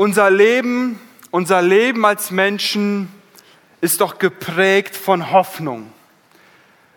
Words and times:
Unser 0.00 0.30
Leben, 0.30 0.98
unser 1.30 1.60
Leben 1.60 2.06
als 2.06 2.30
Menschen 2.30 3.12
ist 3.82 4.00
doch 4.00 4.18
geprägt 4.18 4.96
von 4.96 5.30
Hoffnung. 5.30 5.92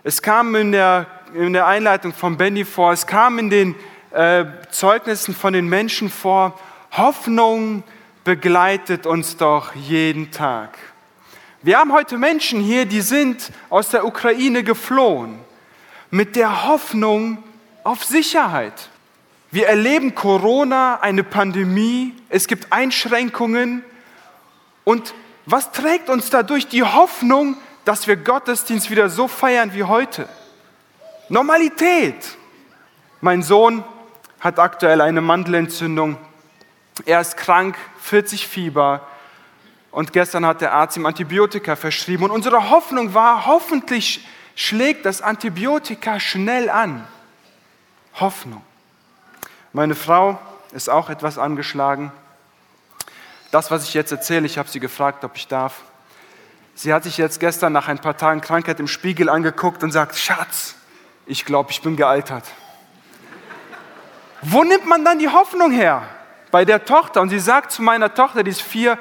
Es 0.06 0.22
kam 0.22 0.56
in 0.56 0.72
der, 0.72 1.08
in 1.34 1.52
der 1.52 1.68
Einleitung 1.68 2.13
von 2.13 2.38
Benny 2.38 2.63
vor, 2.63 2.94
es 2.94 3.05
kam 3.05 3.39
in 3.39 3.50
den 3.50 3.76
äh, 4.12 4.46
Zeugnissen 4.71 5.36
von 5.36 5.52
den 5.52 5.68
Menschen 5.68 6.10
vor, 6.10 6.58
Hoffnung 6.94 7.84
begleitet 8.24 9.06
uns 9.06 9.35
doch 9.35 9.76
jeden 9.76 10.31
Tag. 10.31 10.78
Wir 11.62 11.79
haben 11.79 11.92
heute 11.92 12.17
Menschen 12.17 12.62
hier, 12.62 12.85
die 12.85 13.01
sind 13.01 13.51
aus 13.70 13.90
der 13.90 14.06
Ukraine 14.06 14.63
geflohen 14.63 15.40
mit 16.09 16.38
der 16.38 16.67
Hoffnung 16.67 17.44
auf 17.84 18.05
Sicherheit. 18.05 18.91
Wir 19.54 19.67
erleben 19.67 20.16
Corona, 20.16 20.95
eine 21.02 21.23
Pandemie, 21.23 22.16
es 22.30 22.48
gibt 22.48 22.73
Einschränkungen. 22.73 23.84
Und 24.84 25.13
was 25.45 25.71
trägt 25.71 26.09
uns 26.09 26.31
dadurch 26.31 26.70
die 26.70 26.81
Hoffnung, 26.81 27.55
dass 27.85 28.07
wir 28.07 28.17
Gottesdienst 28.17 28.89
wieder 28.89 29.12
so 29.12 29.27
feiern 29.27 29.76
wie 29.76 29.84
heute? 29.84 30.27
Normalität. 31.29 32.16
Mein 33.21 33.43
Sohn 33.43 33.84
hat 34.39 34.57
aktuell 34.57 35.02
eine 35.02 35.21
Mandelentzündung. 35.21 36.17
Er 37.05 37.21
ist 37.21 37.38
krank, 37.38 37.77
40 37.99 38.48
Fieber. 38.48 39.07
Und 39.91 40.13
gestern 40.13 40.48
hat 40.48 40.62
der 40.62 40.73
Arzt 40.73 40.98
ihm 40.98 41.05
Antibiotika 41.05 41.76
verschrieben. 41.76 42.23
Und 42.23 42.31
unsere 42.31 42.71
Hoffnung 42.71 43.13
war, 43.13 43.45
hoffentlich 43.45 44.27
schlägt 44.55 45.05
das 45.05 45.21
Antibiotika 45.21 46.20
schnell 46.20 46.71
an. 46.71 47.07
Hoffnung. 48.15 48.63
Meine 49.76 49.95
Frau 49.95 50.38
ist 50.72 50.88
auch 50.88 51.09
etwas 51.09 51.40
angeschlagen. 51.40 52.12
Das, 53.50 53.72
was 53.72 53.86
ich 53.86 53.96
jetzt 53.96 54.12
erzähle, 54.12 54.46
ich 54.46 54.60
habe 54.60 54.70
sie 54.70 54.80
gefragt, 54.80 55.24
ob 55.24 55.35
ich 55.35 55.48
darf. 55.48 55.82
Sie 56.76 56.93
hat 56.93 57.04
sich 57.04 57.18
jetzt 57.18 57.40
gestern 57.40 57.74
nach 57.74 57.88
ein 57.88 57.98
paar 57.98 58.15
Tagen 58.15 58.40
Krankheit 58.41 58.80
im 58.80 58.88
Spiegel 58.88 59.30
angeguckt 59.30 59.84
und 59.84 59.91
sagt, 59.91 60.15
Schatz, 60.15 60.76
ich 61.26 61.43
glaube, 61.43 61.71
ich 61.71 61.82
bin 61.82 61.96
gealtert. 61.96 62.43
Wo 64.44 64.64
nimmt 64.64 64.86
man 64.86 65.04
dann 65.04 65.18
die 65.18 65.30
Hoffnung 65.30 65.72
her? 65.72 66.04
Bei 66.52 66.66
der 66.66 66.86
Tochter. 66.86 67.22
Und 67.22 67.30
sie 67.30 67.40
sagt 67.40 67.72
zu 67.72 67.82
meiner 67.82 68.14
Tochter, 68.14 68.44
die 68.44 68.52
ist 68.52 68.62
vier, 68.62 69.00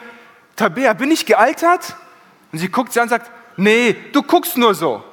Tabea, 0.56 0.94
bin 0.94 1.10
ich 1.10 1.26
gealtert? 1.26 1.96
Und 2.50 2.60
sie 2.60 2.70
guckt 2.70 2.94
sie 2.94 3.00
an 3.00 3.04
und 3.04 3.10
sagt, 3.10 3.30
nee, 3.58 3.94
du 4.12 4.22
guckst 4.22 4.56
nur 4.56 4.74
so. 4.74 5.04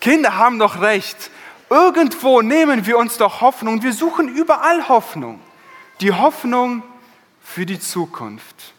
Kinder 0.00 0.38
haben 0.38 0.58
doch 0.58 0.80
recht. 0.80 1.30
Irgendwo 1.70 2.42
nehmen 2.42 2.84
wir 2.84 2.98
uns 2.98 3.16
doch 3.16 3.40
Hoffnung. 3.40 3.82
Wir 3.84 3.92
suchen 3.92 4.28
überall 4.28 4.88
Hoffnung. 4.88 5.40
Die 6.00 6.12
Hoffnung 6.12 6.82
für 7.40 7.64
die 7.64 7.78
Zukunft. 7.78 8.74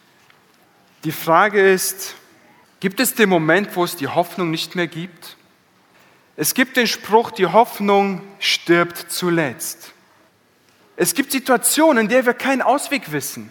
Die 1.04 1.12
Frage 1.12 1.72
ist, 1.72 2.14
gibt 2.80 3.00
es 3.00 3.14
den 3.14 3.30
Moment, 3.30 3.74
wo 3.76 3.84
es 3.84 3.96
die 3.96 4.08
Hoffnung 4.08 4.50
nicht 4.50 4.74
mehr 4.74 4.88
gibt? 4.88 5.36
Es 6.36 6.52
gibt 6.52 6.76
den 6.76 6.86
Spruch, 6.86 7.30
die 7.30 7.46
Hoffnung 7.46 8.20
stirbt 8.38 9.10
zuletzt. 9.10 9.92
Es 10.96 11.14
gibt 11.14 11.32
Situationen, 11.32 12.04
in 12.04 12.08
der 12.08 12.26
wir 12.26 12.34
keinen 12.34 12.60
Ausweg 12.60 13.10
wissen, 13.10 13.50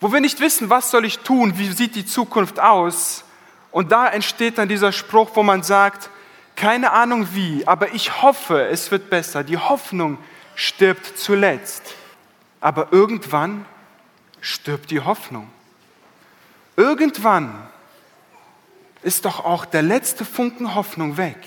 wo 0.00 0.12
wir 0.12 0.20
nicht 0.20 0.40
wissen, 0.40 0.70
was 0.70 0.90
soll 0.90 1.04
ich 1.04 1.20
tun, 1.20 1.56
wie 1.56 1.70
sieht 1.70 1.94
die 1.94 2.06
Zukunft 2.06 2.58
aus. 2.58 3.24
Und 3.70 3.92
da 3.92 4.08
entsteht 4.08 4.58
dann 4.58 4.68
dieser 4.68 4.90
Spruch, 4.90 5.30
wo 5.34 5.44
man 5.44 5.62
sagt, 5.62 6.10
keine 6.60 6.92
Ahnung 6.92 7.28
wie, 7.32 7.66
aber 7.66 7.94
ich 7.94 8.20
hoffe, 8.20 8.66
es 8.66 8.90
wird 8.90 9.08
besser. 9.08 9.42
Die 9.42 9.56
Hoffnung 9.56 10.18
stirbt 10.54 11.18
zuletzt. 11.18 11.94
Aber 12.60 12.88
irgendwann 12.92 13.64
stirbt 14.42 14.90
die 14.90 15.00
Hoffnung. 15.00 15.48
Irgendwann 16.76 17.66
ist 19.00 19.24
doch 19.24 19.42
auch 19.42 19.64
der 19.64 19.80
letzte 19.80 20.26
Funken 20.26 20.74
Hoffnung 20.74 21.16
weg. 21.16 21.38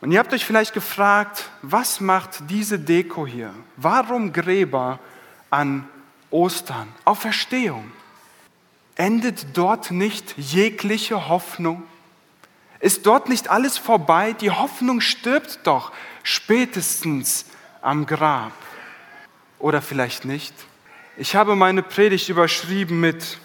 Und 0.00 0.10
ihr 0.10 0.20
habt 0.20 0.32
euch 0.32 0.46
vielleicht 0.46 0.72
gefragt, 0.72 1.50
was 1.60 2.00
macht 2.00 2.48
diese 2.48 2.78
Deko 2.78 3.26
hier? 3.26 3.52
Warum 3.76 4.32
Gräber 4.32 5.00
an 5.50 5.86
Ostern, 6.30 6.88
Auferstehung? 7.04 7.92
Endet 8.96 9.48
dort 9.52 9.90
nicht 9.90 10.34
jegliche 10.38 11.28
Hoffnung? 11.28 11.82
Ist 12.84 13.06
dort 13.06 13.30
nicht 13.30 13.48
alles 13.48 13.78
vorbei? 13.78 14.34
Die 14.34 14.50
Hoffnung 14.50 15.00
stirbt 15.00 15.60
doch 15.62 15.90
spätestens 16.22 17.46
am 17.80 18.04
Grab. 18.04 18.52
Oder 19.58 19.80
vielleicht 19.80 20.26
nicht? 20.26 20.52
Ich 21.16 21.34
habe 21.34 21.56
meine 21.56 21.82
Predigt 21.82 22.28
überschrieben 22.28 23.00
mit 23.00 23.38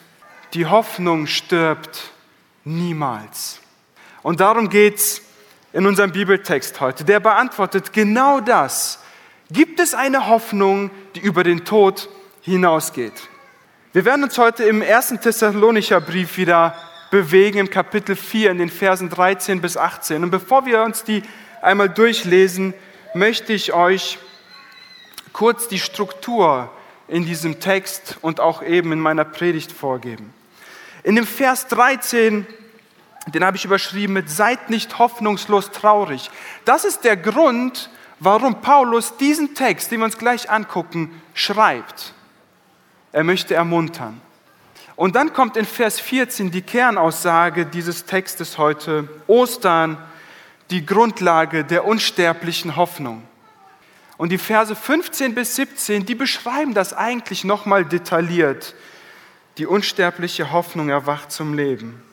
Die 0.53 0.65
Hoffnung 0.65 1.25
stirbt 1.25 2.11
niemals. 2.65 3.61
Und 4.23 4.41
darum 4.41 4.67
geht 4.67 4.95
es 4.95 5.21
in 5.71 5.85
unserem 5.85 6.11
Bibeltext 6.11 6.81
heute. 6.81 7.05
Der 7.05 7.21
beantwortet 7.21 7.93
genau 7.93 8.41
das. 8.41 8.99
Gibt 9.49 9.79
es 9.79 9.93
eine 9.93 10.27
Hoffnung, 10.27 10.91
die 11.15 11.21
über 11.21 11.45
den 11.45 11.63
Tod 11.63 12.09
hinausgeht? 12.41 13.29
Wir 13.93 14.03
werden 14.03 14.25
uns 14.25 14.37
heute 14.37 14.65
im 14.65 14.81
ersten 14.81 15.21
Thessalonicher 15.21 16.01
Brief 16.01 16.35
wieder 16.35 16.75
bewegen 17.11 17.57
im 17.57 17.69
Kapitel 17.69 18.15
4 18.15 18.51
in 18.51 18.57
den 18.57 18.69
Versen 18.69 19.09
13 19.09 19.61
bis 19.61 19.77
18. 19.77 20.23
Und 20.23 20.31
bevor 20.31 20.65
wir 20.65 20.83
uns 20.83 21.03
die 21.03 21.23
einmal 21.61 21.89
durchlesen, 21.89 22.73
möchte 23.13 23.53
ich 23.53 23.73
euch 23.73 24.19
kurz 25.33 25.67
die 25.67 25.79
Struktur 25.79 26.71
in 27.07 27.25
diesem 27.25 27.59
Text 27.59 28.17
und 28.21 28.39
auch 28.39 28.61
eben 28.61 28.91
in 28.91 28.99
meiner 28.99 29.25
Predigt 29.25 29.71
vorgeben. 29.71 30.33
In 31.03 31.15
dem 31.15 31.25
Vers 31.25 31.67
13, 31.67 32.45
den 33.27 33.43
habe 33.43 33.57
ich 33.57 33.65
überschrieben 33.65 34.13
mit 34.13 34.29
Seid 34.29 34.69
nicht 34.69 34.99
hoffnungslos 34.99 35.71
traurig. 35.71 36.29
Das 36.65 36.85
ist 36.85 37.03
der 37.03 37.17
Grund, 37.17 37.89
warum 38.19 38.61
Paulus 38.61 39.17
diesen 39.17 39.55
Text, 39.55 39.91
den 39.91 39.99
wir 39.99 40.05
uns 40.05 40.17
gleich 40.17 40.49
angucken, 40.49 41.21
schreibt. 41.33 42.13
Er 43.11 43.23
möchte 43.23 43.55
ermuntern. 43.55 44.21
Und 44.99 45.15
dann 45.15 45.31
kommt 45.31 45.55
in 45.55 45.63
Vers 45.63 45.97
14 45.97 46.51
die 46.51 46.61
Kernaussage 46.61 47.65
dieses 47.65 48.03
Textes 48.03 48.57
heute, 48.57 49.07
Ostern, 49.27 49.97
die 50.71 50.85
Grundlage 50.85 51.63
der 51.63 51.85
unsterblichen 51.85 52.75
Hoffnung. 52.75 53.23
Und 54.17 54.33
die 54.33 54.37
Verse 54.37 54.75
15 54.75 55.35
bis 55.35 55.55
17, 55.55 56.05
die 56.05 56.15
beschreiben 56.15 56.73
das 56.73 56.91
eigentlich 56.91 57.45
nochmal 57.45 57.85
detailliert. 57.85 58.75
Die 59.57 59.65
unsterbliche 59.65 60.51
Hoffnung 60.51 60.89
erwacht 60.89 61.31
zum 61.31 61.53
Leben. 61.53 62.03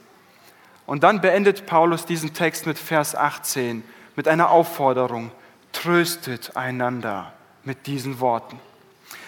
Und 0.87 1.03
dann 1.03 1.21
beendet 1.21 1.67
Paulus 1.67 2.07
diesen 2.07 2.35
Text 2.35 2.67
mit 2.67 2.79
Vers 2.79 3.17
18, 3.17 3.83
mit 4.15 4.29
einer 4.29 4.51
Aufforderung, 4.51 5.33
tröstet 5.73 6.57
einander 6.57 7.33
mit 7.65 7.89
diesen 7.89 8.21
Worten. 8.21 8.61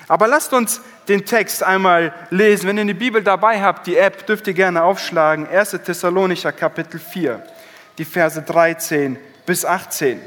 Aber 0.07 0.29
lasst 0.29 0.53
uns 0.53 0.81
den 1.09 1.25
Text 1.25 1.63
einmal 1.63 2.13
lesen. 2.31 2.69
Wenn 2.69 2.77
ihr 2.77 2.83
eine 2.83 2.95
Bibel 2.95 3.23
dabei 3.23 3.63
habt, 3.63 3.87
die 3.87 3.97
App, 3.97 4.27
dürft 4.27 4.47
ihr 4.47 4.55
gerne 4.55 4.83
aufschlagen. 4.83 5.49
1. 5.49 5.71
Thessalonicher 5.85 6.53
Kapitel 6.53 7.01
4, 7.01 7.43
die 7.97 8.05
Verse 8.05 8.41
13 8.41 9.19
bis 9.47 9.65
18. 9.65 10.21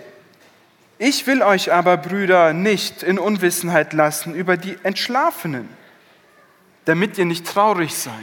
Ich 0.97 1.25
will 1.27 1.41
euch 1.41 1.71
aber, 1.71 1.97
Brüder, 1.97 2.53
nicht 2.53 3.03
in 3.03 3.19
Unwissenheit 3.19 3.93
lassen 3.93 4.35
über 4.35 4.57
die 4.57 4.77
Entschlafenen, 4.83 5.69
damit 6.85 7.17
ihr 7.17 7.25
nicht 7.25 7.45
traurig 7.45 7.95
seid, 7.95 8.13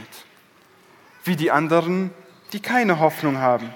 wie 1.23 1.35
die 1.35 1.51
anderen, 1.51 2.11
die 2.53 2.61
keine 2.61 2.99
Hoffnung 2.99 3.39
haben. 3.39 3.73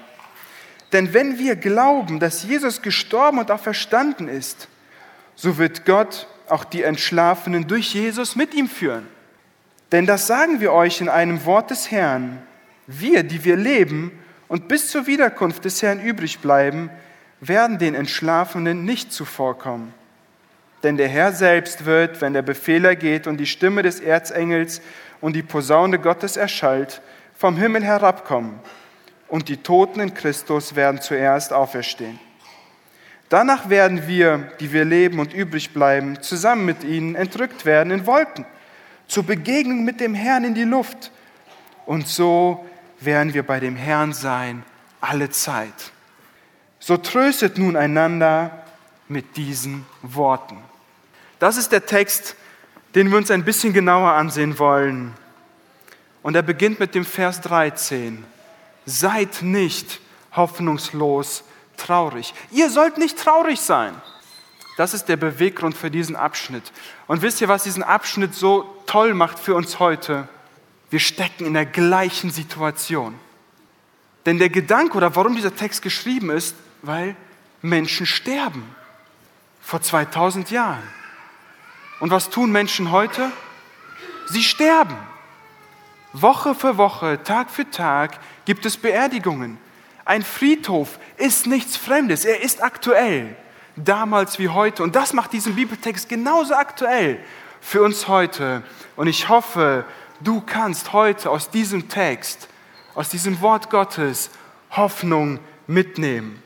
Denn 0.91 1.13
wenn 1.13 1.39
wir 1.39 1.55
glauben, 1.55 2.19
dass 2.19 2.43
Jesus 2.43 2.81
gestorben 2.81 3.39
und 3.39 3.49
auch 3.49 3.59
verstanden 3.59 4.27
ist, 4.27 4.67
so 5.35 5.57
wird 5.57 5.85
Gott 5.85 6.27
auch 6.53 6.63
die 6.63 6.83
Entschlafenen 6.83 7.67
durch 7.67 7.95
Jesus 7.95 8.35
mit 8.35 8.53
ihm 8.53 8.69
führen. 8.69 9.07
Denn 9.91 10.05
das 10.05 10.27
sagen 10.27 10.61
wir 10.61 10.71
euch 10.71 11.01
in 11.01 11.09
einem 11.09 11.45
Wort 11.45 11.71
des 11.71 11.89
Herrn. 11.89 12.41
Wir, 12.85 13.23
die 13.23 13.43
wir 13.43 13.55
leben 13.55 14.11
und 14.47 14.67
bis 14.67 14.89
zur 14.89 15.07
Wiederkunft 15.07 15.65
des 15.65 15.81
Herrn 15.81 15.99
übrig 15.99 16.39
bleiben, 16.39 16.91
werden 17.39 17.79
den 17.79 17.95
Entschlafenen 17.95 18.85
nicht 18.85 19.11
zuvorkommen. 19.11 19.93
Denn 20.83 20.95
der 20.95 21.07
Herr 21.07 21.31
selbst 21.31 21.85
wird, 21.85 22.21
wenn 22.21 22.33
der 22.33 22.43
Befehl 22.43 22.85
ergeht 22.85 23.25
und 23.25 23.37
die 23.37 23.47
Stimme 23.47 23.81
des 23.81 23.99
Erzengels 23.99 24.79
und 25.21 25.35
die 25.35 25.41
Posaune 25.41 25.97
Gottes 25.97 26.37
erschallt, 26.37 27.01
vom 27.35 27.57
Himmel 27.57 27.83
herabkommen. 27.83 28.59
Und 29.27 29.49
die 29.49 29.57
Toten 29.57 30.01
in 30.01 30.13
Christus 30.13 30.75
werden 30.75 31.01
zuerst 31.01 31.51
auferstehen. 31.51 32.19
Danach 33.33 33.67
werden 33.67 34.07
wir, 34.07 34.51
die 34.59 34.71
wir 34.71 34.85
leben 34.85 35.17
und 35.17 35.33
übrig 35.33 35.73
bleiben, 35.73 36.21
zusammen 36.21 36.65
mit 36.65 36.83
ihnen 36.83 37.15
entrückt 37.15 37.65
werden 37.65 37.91
in 37.91 38.05
Wolken, 38.05 38.45
zur 39.07 39.23
Begegnung 39.23 39.83
mit 39.83 39.99
dem 39.99 40.13
Herrn 40.13 40.43
in 40.43 40.53
die 40.53 40.65
Luft. 40.65 41.09
Und 41.87 42.07
so 42.07 42.63
werden 42.99 43.33
wir 43.33 43.41
bei 43.41 43.59
dem 43.59 43.75
Herrn 43.75 44.13
sein 44.13 44.61
alle 45.01 45.31
Zeit. 45.31 45.73
So 46.77 46.95
tröstet 46.95 47.57
nun 47.57 47.75
einander 47.75 48.65
mit 49.07 49.35
diesen 49.35 49.83
Worten. 50.03 50.59
Das 51.39 51.57
ist 51.57 51.71
der 51.71 51.87
Text, 51.87 52.35
den 52.93 53.09
wir 53.09 53.17
uns 53.17 53.31
ein 53.31 53.43
bisschen 53.43 53.73
genauer 53.73 54.11
ansehen 54.11 54.59
wollen. 54.59 55.15
Und 56.21 56.35
er 56.35 56.43
beginnt 56.43 56.79
mit 56.79 56.93
dem 56.93 57.03
Vers 57.03 57.41
13. 57.41 58.25
Seid 58.85 59.41
nicht 59.41 60.01
hoffnungslos 60.35 61.43
traurig. 61.83 62.33
Ihr 62.51 62.69
sollt 62.69 62.97
nicht 62.97 63.17
traurig 63.17 63.61
sein. 63.61 63.93
Das 64.77 64.93
ist 64.93 65.05
der 65.05 65.17
Beweggrund 65.17 65.77
für 65.77 65.91
diesen 65.91 66.15
Abschnitt. 66.15 66.71
Und 67.07 67.21
wisst 67.21 67.41
ihr, 67.41 67.47
was 67.47 67.63
diesen 67.63 67.83
Abschnitt 67.83 68.33
so 68.33 68.81
toll 68.85 69.13
macht 69.13 69.37
für 69.37 69.55
uns 69.55 69.79
heute? 69.79 70.27
Wir 70.89 70.99
stecken 70.99 71.45
in 71.45 71.53
der 71.53 71.65
gleichen 71.65 72.31
Situation. 72.31 73.15
Denn 74.25 74.39
der 74.39 74.49
Gedanke 74.49 74.97
oder 74.97 75.15
warum 75.15 75.35
dieser 75.35 75.55
Text 75.55 75.81
geschrieben 75.81 76.29
ist, 76.29 76.55
weil 76.81 77.15
Menschen 77.61 78.05
sterben. 78.05 78.75
Vor 79.61 79.81
2000 79.81 80.51
Jahren. 80.51 80.83
Und 81.99 82.11
was 82.11 82.29
tun 82.29 82.51
Menschen 82.51 82.91
heute? 82.91 83.31
Sie 84.27 84.43
sterben. 84.43 84.97
Woche 86.13 86.53
für 86.53 86.77
Woche, 86.77 87.21
Tag 87.23 87.49
für 87.49 87.69
Tag 87.69 88.19
gibt 88.45 88.65
es 88.65 88.77
Beerdigungen. 88.77 89.57
Ein 90.05 90.23
Friedhof 90.23 90.99
ist 91.17 91.47
nichts 91.47 91.77
Fremdes, 91.77 92.25
er 92.25 92.41
ist 92.41 92.61
aktuell, 92.61 93.35
damals 93.75 94.39
wie 94.39 94.49
heute. 94.49 94.83
Und 94.83 94.95
das 94.95 95.13
macht 95.13 95.33
diesen 95.33 95.55
Bibeltext 95.55 96.09
genauso 96.09 96.53
aktuell 96.53 97.19
für 97.61 97.81
uns 97.83 98.07
heute. 98.07 98.63
Und 98.95 99.07
ich 99.07 99.29
hoffe, 99.29 99.85
du 100.19 100.41
kannst 100.41 100.93
heute 100.93 101.29
aus 101.29 101.49
diesem 101.49 101.87
Text, 101.89 102.47
aus 102.95 103.09
diesem 103.09 103.41
Wort 103.41 103.69
Gottes 103.69 104.29
Hoffnung 104.71 105.39
mitnehmen. 105.67 106.41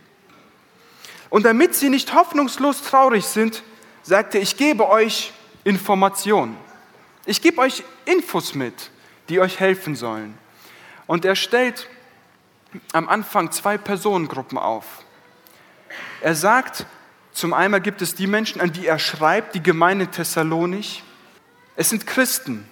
Und 1.30 1.45
damit 1.45 1.75
sie 1.75 1.89
nicht 1.89 2.13
hoffnungslos 2.13 2.83
traurig 2.83 3.25
sind, 3.25 3.63
sagte, 4.03 4.38
ich 4.38 4.56
gebe 4.56 4.88
euch 4.88 5.33
Informationen. 5.63 6.56
Ich 7.25 7.42
gebe 7.42 7.60
euch 7.60 7.83
Infos 8.06 8.56
mit 8.56 8.92
die 9.30 9.39
euch 9.39 9.60
helfen 9.60 9.95
sollen. 9.95 10.38
Und 11.06 11.25
er 11.25 11.36
stellt 11.36 11.88
am 12.94 13.09
Anfang 13.09 13.51
zwei 13.51 13.77
Personengruppen 13.77 14.57
auf. 14.57 14.85
Er 16.21 16.35
sagt, 16.35 16.85
zum 17.31 17.53
einen 17.53 17.81
gibt 17.81 18.01
es 18.01 18.15
die 18.15 18.27
Menschen, 18.27 18.62
an 18.62 18.71
die 18.71 18.88
er 18.88 19.00
schreibt, 19.00 19.56
die 19.56 19.63
Gemeinde 19.63 20.07
Thessalonich. 20.07 21.03
Es 21.75 21.89
sind 21.89 22.07
Christen. 22.07 22.68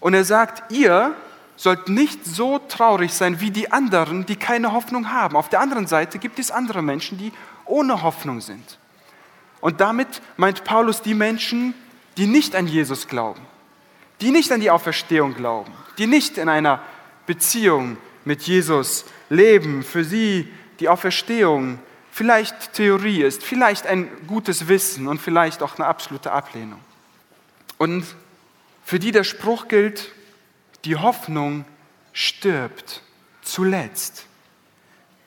Und 0.00 0.14
er 0.14 0.24
sagt, 0.24 0.72
ihr 0.72 1.14
sollt 1.56 1.88
nicht 1.88 2.24
so 2.24 2.58
traurig 2.58 3.12
sein 3.12 3.40
wie 3.40 3.50
die 3.50 3.70
anderen, 3.70 4.26
die 4.26 4.36
keine 4.36 4.72
Hoffnung 4.72 5.12
haben. 5.12 5.36
Auf 5.36 5.48
der 5.48 5.60
anderen 5.60 5.86
Seite 5.86 6.18
gibt 6.18 6.38
es 6.38 6.50
andere 6.50 6.82
Menschen, 6.82 7.18
die 7.18 7.32
ohne 7.66 8.02
Hoffnung 8.02 8.40
sind. 8.40 8.78
Und 9.60 9.80
damit 9.80 10.22
meint 10.36 10.64
Paulus 10.64 11.02
die 11.02 11.14
Menschen, 11.14 11.74
die 12.16 12.26
nicht 12.26 12.56
an 12.56 12.66
Jesus 12.66 13.06
glauben 13.06 13.46
die 14.22 14.30
nicht 14.30 14.52
an 14.52 14.60
die 14.60 14.70
Auferstehung 14.70 15.34
glauben, 15.34 15.72
die 15.98 16.06
nicht 16.06 16.38
in 16.38 16.48
einer 16.48 16.80
Beziehung 17.26 17.98
mit 18.24 18.42
Jesus 18.42 19.04
leben, 19.32 19.82
für 19.82 20.04
sie 20.04 20.46
die 20.78 20.88
Auferstehung 20.88 21.78
vielleicht 22.10 22.74
Theorie 22.74 23.22
ist, 23.22 23.42
vielleicht 23.42 23.86
ein 23.86 24.08
gutes 24.26 24.68
Wissen 24.68 25.08
und 25.08 25.20
vielleicht 25.20 25.62
auch 25.62 25.76
eine 25.78 25.86
absolute 25.86 26.32
Ablehnung. 26.32 26.80
Und 27.78 28.04
für 28.84 28.98
die 28.98 29.10
der 29.10 29.24
Spruch 29.24 29.68
gilt, 29.68 30.12
die 30.84 30.96
Hoffnung 30.96 31.64
stirbt 32.12 33.02
zuletzt. 33.40 34.26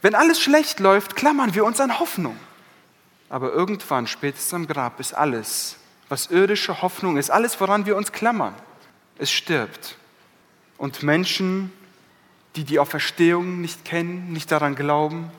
Wenn 0.04 0.13
alles 0.13 0.40
schlecht 0.40 0.80
läuft, 0.80 1.16
klammern 1.16 1.56
wir 1.56 1.66
uns 1.66 1.80
an 1.80 2.00
Hoffnung. 2.00 2.38
Aber 3.30 3.54
irgendwann, 3.54 4.06
spätestens 4.06 4.54
am 4.54 4.68
Grab, 4.68 5.00
ist 5.00 5.13
alles, 5.13 5.78
was 6.10 6.28
irdische 6.28 6.84
Hoffnung 6.84 7.18
ist, 7.18 7.31
alles, 7.31 7.60
woran 7.60 7.88
wir 7.88 7.96
uns 7.96 8.12
klammern, 8.12 8.54
es 9.18 9.31
stirbt. 9.31 9.98
Und 10.78 11.02
Menschen, 11.02 11.74
die 12.56 12.63
die 12.63 12.80
Auferstehung 12.80 13.62
nicht 13.62 13.86
kennen, 13.86 14.31
nicht 14.31 14.52
daran 14.52 14.75
glauben, 14.75 15.31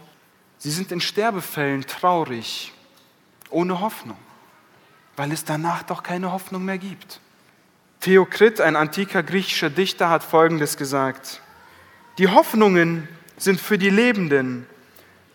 sie 0.58 0.70
sind 0.70 0.92
in 0.92 1.00
Sterbefällen 1.00 1.86
traurig, 1.86 2.72
ohne 3.50 3.80
Hoffnung, 3.80 4.18
weil 5.16 5.32
es 5.32 5.44
danach 5.44 5.82
doch 5.82 6.02
keine 6.02 6.32
Hoffnung 6.32 6.64
mehr 6.64 6.78
gibt. 6.78 7.20
Theokrit, 8.00 8.60
ein 8.60 8.76
antiker 8.76 9.22
griechischer 9.22 9.70
Dichter, 9.70 10.10
hat 10.10 10.22
Folgendes 10.22 10.76
gesagt. 10.76 11.40
Die 12.18 12.28
Hoffnungen 12.28 13.08
sind 13.36 13.60
für 13.60 13.78
die 13.78 13.90
Lebenden, 13.90 14.66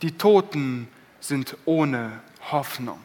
die 0.01 0.17
Toten 0.17 0.87
sind 1.19 1.57
ohne 1.65 2.21
Hoffnung. 2.51 2.99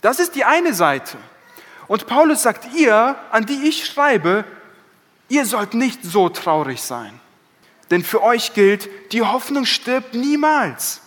Das 0.00 0.18
ist 0.20 0.34
die 0.34 0.44
eine 0.44 0.74
Seite. 0.74 1.18
Und 1.88 2.06
Paulus 2.06 2.42
sagt, 2.42 2.74
ihr, 2.74 3.16
an 3.30 3.46
die 3.46 3.68
ich 3.68 3.86
schreibe, 3.86 4.44
ihr 5.28 5.44
sollt 5.44 5.74
nicht 5.74 6.04
so 6.04 6.28
traurig 6.28 6.82
sein. 6.82 7.20
Denn 7.90 8.02
für 8.02 8.22
euch 8.22 8.54
gilt, 8.54 8.88
die 9.12 9.22
Hoffnung 9.22 9.64
stirbt 9.64 10.14
niemals. 10.14 11.00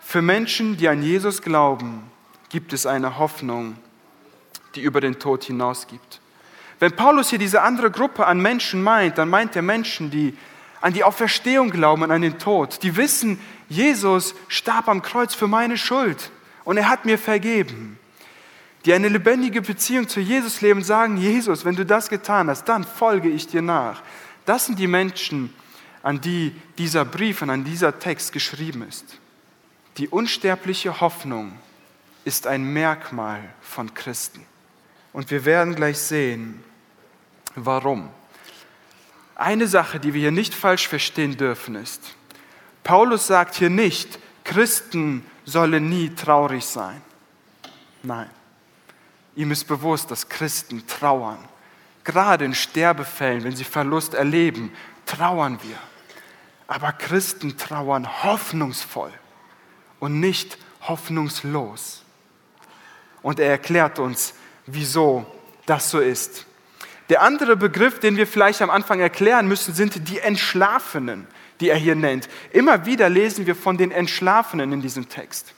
Für 0.00 0.22
Menschen, 0.22 0.76
die 0.76 0.88
an 0.88 1.02
Jesus 1.02 1.42
glauben, 1.42 2.10
gibt 2.48 2.72
es 2.72 2.86
eine 2.86 3.18
Hoffnung, 3.18 3.76
die 4.74 4.82
über 4.82 5.00
den 5.00 5.18
Tod 5.18 5.44
hinausgibt. 5.44 6.20
Wenn 6.78 6.92
Paulus 6.92 7.30
hier 7.30 7.38
diese 7.38 7.62
andere 7.62 7.90
Gruppe 7.90 8.26
an 8.26 8.40
Menschen 8.40 8.82
meint, 8.82 9.18
dann 9.18 9.28
meint 9.28 9.56
er 9.56 9.62
Menschen, 9.62 10.10
die 10.10 10.36
an 10.80 10.92
die 10.92 11.04
Auferstehung 11.04 11.70
glauben, 11.70 12.10
an 12.10 12.22
den 12.22 12.38
Tod, 12.38 12.82
die 12.82 12.96
wissen, 12.96 13.40
Jesus 13.68 14.34
starb 14.48 14.88
am 14.88 15.02
Kreuz 15.02 15.34
für 15.34 15.48
meine 15.48 15.76
Schuld 15.76 16.30
und 16.64 16.76
er 16.76 16.88
hat 16.88 17.04
mir 17.04 17.18
vergeben 17.18 17.98
die 18.86 18.92
eine 18.92 19.08
lebendige 19.08 19.62
Beziehung 19.62 20.08
zu 20.08 20.20
Jesus 20.20 20.60
leben, 20.60 20.82
sagen, 20.84 21.16
Jesus, 21.16 21.64
wenn 21.64 21.74
du 21.74 21.84
das 21.84 22.08
getan 22.08 22.48
hast, 22.48 22.64
dann 22.66 22.84
folge 22.84 23.28
ich 23.28 23.48
dir 23.48 23.60
nach. 23.60 24.00
Das 24.44 24.66
sind 24.66 24.78
die 24.78 24.86
Menschen, 24.86 25.52
an 26.06 26.20
die 26.20 26.54
dieser 26.78 27.04
Brief 27.04 27.42
und 27.42 27.50
an 27.50 27.64
dieser 27.64 27.98
Text 27.98 28.32
geschrieben 28.32 28.86
ist. 28.88 29.18
Die 29.96 30.06
unsterbliche 30.06 31.00
Hoffnung 31.00 31.58
ist 32.24 32.46
ein 32.46 32.62
Merkmal 32.62 33.42
von 33.60 33.92
Christen. 33.92 34.46
Und 35.12 35.32
wir 35.32 35.44
werden 35.44 35.74
gleich 35.74 35.98
sehen, 35.98 36.62
warum. 37.56 38.08
Eine 39.34 39.66
Sache, 39.66 39.98
die 39.98 40.14
wir 40.14 40.20
hier 40.20 40.30
nicht 40.30 40.54
falsch 40.54 40.86
verstehen 40.86 41.36
dürfen, 41.36 41.74
ist, 41.74 42.00
Paulus 42.84 43.26
sagt 43.26 43.56
hier 43.56 43.70
nicht, 43.70 44.20
Christen 44.44 45.26
sollen 45.44 45.88
nie 45.88 46.10
traurig 46.10 46.64
sein. 46.64 47.02
Nein. 48.04 48.30
Ihm 49.34 49.50
ist 49.50 49.64
bewusst, 49.64 50.12
dass 50.12 50.28
Christen 50.28 50.86
trauern. 50.86 51.40
Gerade 52.04 52.44
in 52.44 52.54
Sterbefällen, 52.54 53.42
wenn 53.42 53.56
sie 53.56 53.64
Verlust 53.64 54.14
erleben, 54.14 54.70
trauern 55.04 55.58
wir. 55.64 55.76
Aber 56.66 56.92
Christen 56.92 57.56
trauern 57.56 58.24
hoffnungsvoll 58.24 59.12
und 60.00 60.20
nicht 60.20 60.58
hoffnungslos. 60.82 62.02
Und 63.22 63.40
er 63.40 63.50
erklärt 63.50 63.98
uns, 63.98 64.34
wieso 64.66 65.26
das 65.66 65.90
so 65.90 66.00
ist. 66.00 66.46
Der 67.08 67.22
andere 67.22 67.56
Begriff, 67.56 68.00
den 68.00 68.16
wir 68.16 68.26
vielleicht 68.26 68.62
am 68.62 68.70
Anfang 68.70 69.00
erklären 69.00 69.46
müssen, 69.46 69.74
sind 69.74 70.08
die 70.08 70.18
Entschlafenen, 70.18 71.26
die 71.60 71.68
er 71.68 71.76
hier 71.76 71.94
nennt. 71.94 72.28
Immer 72.50 72.84
wieder 72.84 73.08
lesen 73.08 73.46
wir 73.46 73.54
von 73.54 73.76
den 73.76 73.92
Entschlafenen 73.92 74.72
in 74.72 74.82
diesem 74.82 75.08
Text. 75.08 75.54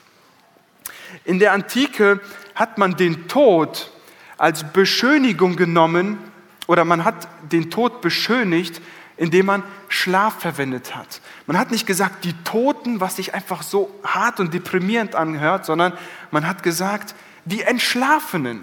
In 1.24 1.38
der 1.38 1.52
Antike 1.52 2.20
hat 2.54 2.76
man 2.76 2.96
den 2.96 3.28
Tod 3.28 3.90
als 4.36 4.72
Beschönigung 4.72 5.56
genommen 5.56 6.18
oder 6.66 6.84
man 6.84 7.04
hat 7.04 7.28
den 7.50 7.70
Tod 7.70 8.02
beschönigt, 8.02 8.80
indem 9.18 9.46
man 9.46 9.62
Schlaf 9.88 10.40
verwendet 10.40 10.94
hat. 10.94 11.20
Man 11.46 11.58
hat 11.58 11.70
nicht 11.70 11.86
gesagt, 11.86 12.24
die 12.24 12.32
Toten, 12.44 13.00
was 13.00 13.16
sich 13.16 13.34
einfach 13.34 13.62
so 13.62 13.90
hart 14.04 14.40
und 14.40 14.54
deprimierend 14.54 15.14
anhört, 15.14 15.66
sondern 15.66 15.92
man 16.30 16.46
hat 16.46 16.62
gesagt, 16.62 17.14
die 17.44 17.62
Entschlafenen. 17.62 18.62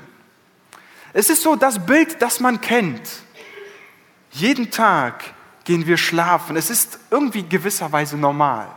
Es 1.14 1.30
ist 1.30 1.44
so 1.44 1.56
das 1.56 1.86
Bild, 1.86 2.22
das 2.22 2.40
man 2.40 2.62
kennt. 2.62 3.02
Jeden 4.32 4.72
Tag 4.72 5.24
gehen 5.66 5.86
wir 5.86 5.98
schlafen. 5.98 6.56
Es 6.56 6.70
ist 6.70 7.00
irgendwie 7.12 7.44
gewisserweise 7.44 8.18
normal. 8.18 8.68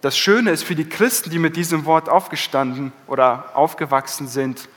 Das 0.00 0.16
Schöne 0.16 0.50
ist 0.50 0.62
für 0.62 0.76
die 0.76 0.88
Christen, 0.88 1.30
die 1.30 1.38
mit 1.38 1.56
diesem 1.56 1.84
Wort 1.84 2.08
aufgestanden 2.08 2.92
oder 3.06 3.50
aufgewachsen 3.54 4.28
sind, 4.28 4.68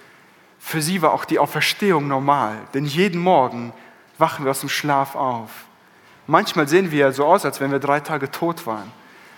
für 0.60 0.81
sie 0.81 1.01
war 1.01 1.13
auch 1.13 1.25
die 1.25 1.39
Auferstehung 1.39 2.08
normal. 2.08 2.58
Denn 2.74 2.86
jeden 2.86 3.20
Morgen 3.20 3.74
wachen 4.17 4.46
wir 4.46 4.51
aus 4.51 4.60
dem 4.62 4.70
Schlaf 4.70 5.15
auf. 5.15 5.50
Manchmal 6.28 6.68
sehen 6.68 6.92
wir 6.92 7.00
ja 7.00 7.12
so 7.12 7.25
aus, 7.25 7.46
als 7.46 7.60
wenn 7.60 7.72
wir 7.72 7.80
drei 7.80 8.00
Tage 8.00 8.32
tot 8.32 8.66
waren. 8.66 8.92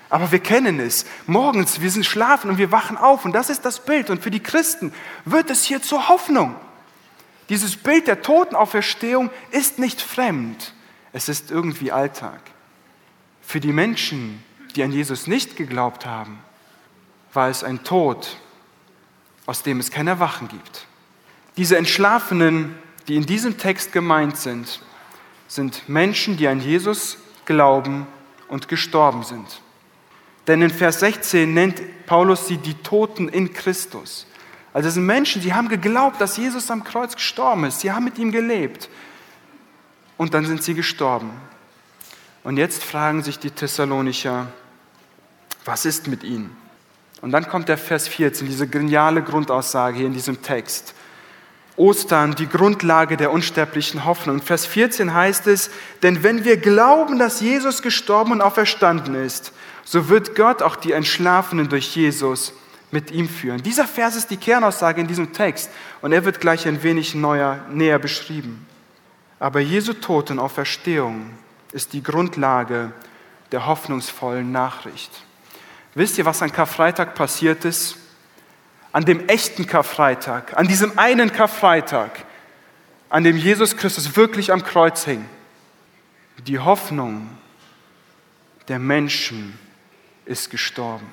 Aber 0.10 0.32
wir 0.32 0.40
kennen 0.40 0.80
es. 0.80 1.06
Morgens, 1.26 1.82
wir 1.82 1.90
sind 1.90 2.06
schlafen 2.06 2.50
und 2.50 2.58
wir 2.58 2.72
wachen 2.72 2.98
auf. 2.98 3.26
Und 3.26 3.34
das 3.34 3.50
ist 3.50 3.66
das 3.66 3.84
Bild. 3.84 4.10
Und 4.10 4.22
für 4.22 4.30
die 4.30 4.42
Christen 4.42 4.94
wird 5.26 5.50
es 5.50 5.64
hier 5.64 5.82
zur 5.82 6.08
Hoffnung. 6.08 6.56
Dieses 7.50 7.76
Bild 7.76 8.08
der 8.08 8.22
Totenauferstehung 8.22 9.32
ist 9.52 9.80
nicht 9.80 10.02
fremd. 10.02 10.74
Es 11.14 11.30
ist 11.30 11.52
irgendwie 11.52 11.92
Alltag. 11.92 12.40
Für 13.42 13.60
die 13.60 13.74
Menschen, 13.74 14.44
die 14.76 14.84
an 14.84 14.92
Jesus 14.92 15.28
nicht 15.28 15.56
geglaubt 15.56 16.06
haben, 16.06 16.40
war 17.34 17.50
es 17.50 17.64
ein 17.64 17.84
Tod, 17.84 18.38
aus 19.46 19.64
dem 19.64 19.80
es 19.80 19.90
kein 19.90 20.08
Erwachen 20.08 20.48
gibt. 20.48 20.86
Diese 21.58 21.78
Entschlafenen 21.78 22.76
die 23.08 23.16
in 23.16 23.26
diesem 23.26 23.58
Text 23.58 23.92
gemeint 23.92 24.38
sind, 24.38 24.80
sind 25.48 25.88
Menschen, 25.88 26.38
die 26.38 26.48
an 26.48 26.60
Jesus 26.60 27.18
glauben 27.46 28.08
und 28.48 28.68
gestorben 28.68 29.24
sind. 29.24 29.62
Denn 30.48 30.62
in 30.62 30.70
Vers 30.70 31.00
16 31.00 31.54
nennt 31.54 32.06
Paulus 32.06 32.48
sie 32.48 32.58
die 32.58 32.76
Toten 32.76 33.30
in 33.30 33.54
Christus. 33.54 34.28
Also 34.74 34.88
es 34.90 34.96
sind 34.96 35.06
Menschen, 35.06 35.42
die 35.42 35.54
haben 35.54 35.70
geglaubt, 35.70 36.20
dass 36.20 36.38
Jesus 36.38 36.70
am 36.72 36.84
Kreuz 36.84 37.16
gestorben 37.16 37.66
ist. 37.66 37.82
Sie 37.82 37.92
haben 37.92 38.04
mit 38.04 38.18
ihm 38.18 38.32
gelebt. 38.32 38.90
Und 40.18 40.34
dann 40.34 40.46
sind 40.46 40.64
sie 40.64 40.74
gestorben. 40.74 41.32
Und 42.44 42.58
jetzt 42.58 42.84
fragen 42.84 43.24
sich 43.24 43.40
die 43.40 43.52
Thessalonicher, 43.52 44.48
was 45.64 45.86
ist 45.86 46.08
mit 46.08 46.24
ihnen? 46.24 46.56
Und 47.22 47.32
dann 47.32 47.48
kommt 47.48 47.70
der 47.70 47.78
Vers 47.78 48.10
14, 48.10 48.48
diese 48.48 48.68
geniale 48.68 49.24
Grundaussage 49.24 49.98
hier 49.98 50.08
in 50.08 50.14
diesem 50.14 50.42
Text. 50.42 50.94
Ostern, 51.76 52.36
die 52.36 52.48
Grundlage 52.48 53.18
der 53.18 53.32
unsterblichen 53.32 54.06
Hoffnung. 54.06 54.42
Vers 54.42 54.66
14 54.66 55.14
heißt 55.14 55.48
es, 55.48 55.72
denn 56.04 56.22
wenn 56.22 56.46
wir 56.46 56.58
glauben, 56.58 57.18
dass 57.18 57.42
Jesus 57.42 57.82
gestorben 57.82 58.32
und 58.32 58.42
auferstanden 58.42 59.16
ist, 59.16 59.54
so 59.84 60.08
wird 60.08 60.36
Gott 60.36 60.62
auch 60.62 60.76
die 60.76 60.92
Entschlafenen 60.92 61.70
durch 61.70 61.96
Jesus 61.96 62.54
mit 62.92 63.10
ihm 63.12 63.28
führen. 63.28 63.64
Dieser 63.64 63.88
Vers 63.88 64.16
ist 64.16 64.30
die 64.30 64.38
Kernaussage 64.38 65.02
in 65.02 65.08
diesem 65.08 65.34
Text 65.34 65.72
und 66.02 66.12
er 66.12 66.26
wird 66.26 66.40
gleich 66.40 66.68
ein 66.68 66.84
wenig 66.84 67.16
neuer, 67.16 67.60
näher 67.72 67.98
beschrieben. 67.98 68.68
Aber 69.40 69.60
Jesu 69.60 69.94
Tod 69.94 70.30
und 70.30 70.40
Auferstehung 70.40 71.32
ist 71.72 71.94
die 71.94 72.04
Grundlage 72.04 72.92
der 73.52 73.66
hoffnungsvollen 73.66 74.52
Nachricht. 74.52 75.12
Wisst 75.96 76.18
ihr, 76.20 76.26
was 76.26 76.42
an 76.42 76.52
Karfreitag 76.52 77.16
passiert 77.16 77.66
ist? 77.66 77.98
An 78.94 79.04
dem 79.04 79.28
echten 79.28 79.68
Karfreitag, 79.68 80.56
an 80.56 80.68
diesem 80.68 80.98
einen 80.98 81.34
Karfreitag, 81.34 82.24
an 83.10 83.26
dem 83.26 83.36
Jesus 83.36 83.76
Christus 83.76 84.16
wirklich 84.16 84.54
am 84.54 84.64
Kreuz 84.64 85.04
hing. 85.04 85.26
Die 86.48 86.60
Hoffnung 86.60 87.30
der 88.70 88.80
Menschen 88.80 89.60
ist 90.26 90.50
gestorben. 90.50 91.06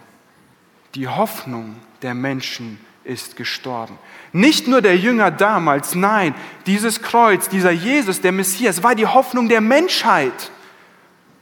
Die 0.95 1.09
Hoffnung 1.09 1.77
der 2.03 2.15
Menschen 2.15 2.79
ist 3.05 3.37
gestorben. 3.37 3.99
Nicht 4.33 4.69
nur 4.69 4.83
der 4.83 4.97
Jünger 4.97 5.31
damals, 5.31 5.95
nein, 5.95 6.35
dieses 6.67 7.03
Kreuz, 7.03 7.49
dieser 7.49 7.71
Jesus, 7.71 8.21
der 8.21 8.33
Messias, 8.33 8.83
war 8.83 8.95
die 8.95 9.07
Hoffnung 9.07 9.49
der 9.49 9.61
Menschheit 9.61 10.51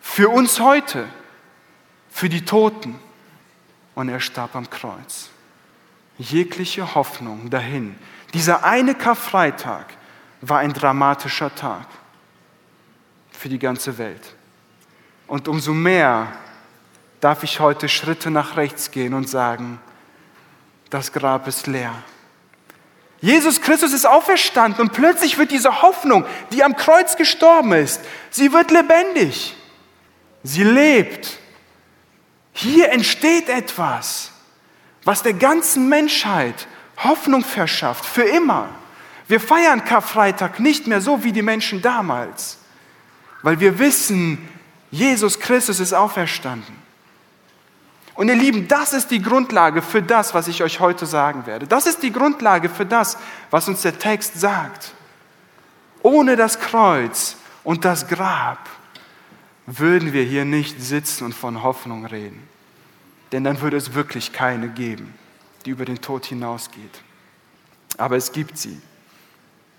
für 0.01 0.29
uns 0.29 0.61
heute, 0.61 1.07
für 2.11 2.29
die 2.29 2.45
Toten 2.45 2.99
und 3.95 4.09
er 4.09 4.21
starb 4.21 4.57
am 4.57 4.71
Kreuz. 4.71 5.31
Jegliche 6.19 6.95
Hoffnung 6.95 7.49
dahin. 7.49 7.97
Dieser 8.35 8.65
eine 8.65 8.95
Karfreitag 8.95 9.87
war 10.41 10.59
ein 10.59 10.73
dramatischer 10.73 11.55
Tag 11.55 11.87
für 13.31 13.49
die 13.49 13.59
ganze 13.59 13.99
Welt. 13.99 14.35
Und 15.27 15.47
umso 15.49 15.73
mehr 15.73 16.33
darf 17.21 17.43
ich 17.43 17.61
heute 17.61 17.89
Schritte 17.89 18.31
nach 18.31 18.57
rechts 18.57 18.91
gehen 18.91 19.15
und 19.15 19.29
sagen, 19.29 19.81
das 20.91 21.13
Grab 21.13 21.47
ist 21.47 21.67
leer. 21.67 21.95
Jesus 23.21 23.61
Christus 23.61 23.93
ist 23.93 24.07
auferstanden 24.07 24.81
und 24.81 24.93
plötzlich 24.93 25.39
wird 25.39 25.51
diese 25.51 25.83
Hoffnung, 25.83 26.25
die 26.53 26.63
am 26.63 26.77
Kreuz 26.77 27.17
gestorben 27.17 27.73
ist, 27.73 28.01
sie 28.31 28.53
wird 28.53 28.71
lebendig. 28.71 29.57
Sie 30.45 30.63
lebt. 30.63 31.39
Hier 32.53 32.91
entsteht 32.91 33.49
etwas, 33.49 34.31
was 35.09 35.23
der 35.23 35.33
ganzen 35.33 35.89
Menschheit 35.89 36.69
Hoffnung 36.99 37.43
verschafft, 37.43 38.05
für 38.05 38.25
immer. 38.25 38.69
Wir 39.27 39.41
feiern 39.41 39.83
Karfreitag 39.83 40.61
nicht 40.61 40.87
mehr 40.87 41.01
so 41.01 41.25
wie 41.25 41.33
die 41.33 41.41
Menschen 41.41 41.81
damals, 41.81 42.59
weil 43.41 43.59
wir 43.59 43.79
wissen, 43.79 44.47
Jesus 44.91 45.41
Christus 45.41 45.81
ist 45.81 45.95
auferstanden. 45.95 46.77
Und 48.17 48.29
ihr 48.29 48.35
Lieben, 48.35 48.69
das 48.69 48.93
ist 48.93 49.11
die 49.11 49.23
Grundlage 49.23 49.81
für 49.81 50.03
das, 50.03 50.35
was 50.35 50.47
ich 50.47 50.63
euch 50.63 50.79
heute 50.79 51.07
sagen 51.07 51.47
werde. 51.47 51.67
Das 51.67 51.87
ist 51.87 52.03
die 52.03 52.13
Grundlage 52.13 52.69
für 52.69 52.85
das, 52.85 53.17
was 53.51 53.67
uns 53.67 53.81
der 53.81 53.99
Text 53.99 54.39
sagt. 54.39 54.93
Ohne 56.03 56.37
das 56.37 56.61
Kreuz 56.61 57.37
und 57.65 57.87
das 57.87 58.09
Grab 58.09 58.59
würden 59.65 60.13
wir 60.13 60.25
hier 60.25 60.45
nicht 60.45 60.83
sitzen 60.83 61.25
und 61.25 61.35
von 61.35 61.63
Hoffnung 61.63 62.05
reden. 62.05 62.47
Denn 63.33 63.45
dann 63.45 63.61
würde 63.61 63.77
es 63.77 63.95
wirklich 63.95 64.33
keine 64.33 64.69
geben, 64.69 65.15
die 65.65 65.71
über 65.71 65.85
den 65.85 66.01
Tod 66.01 66.27
hinausgeht. 66.27 67.03
Aber 67.97 68.17
es 68.17 68.33
gibt 68.33 68.57
sie. 68.59 68.81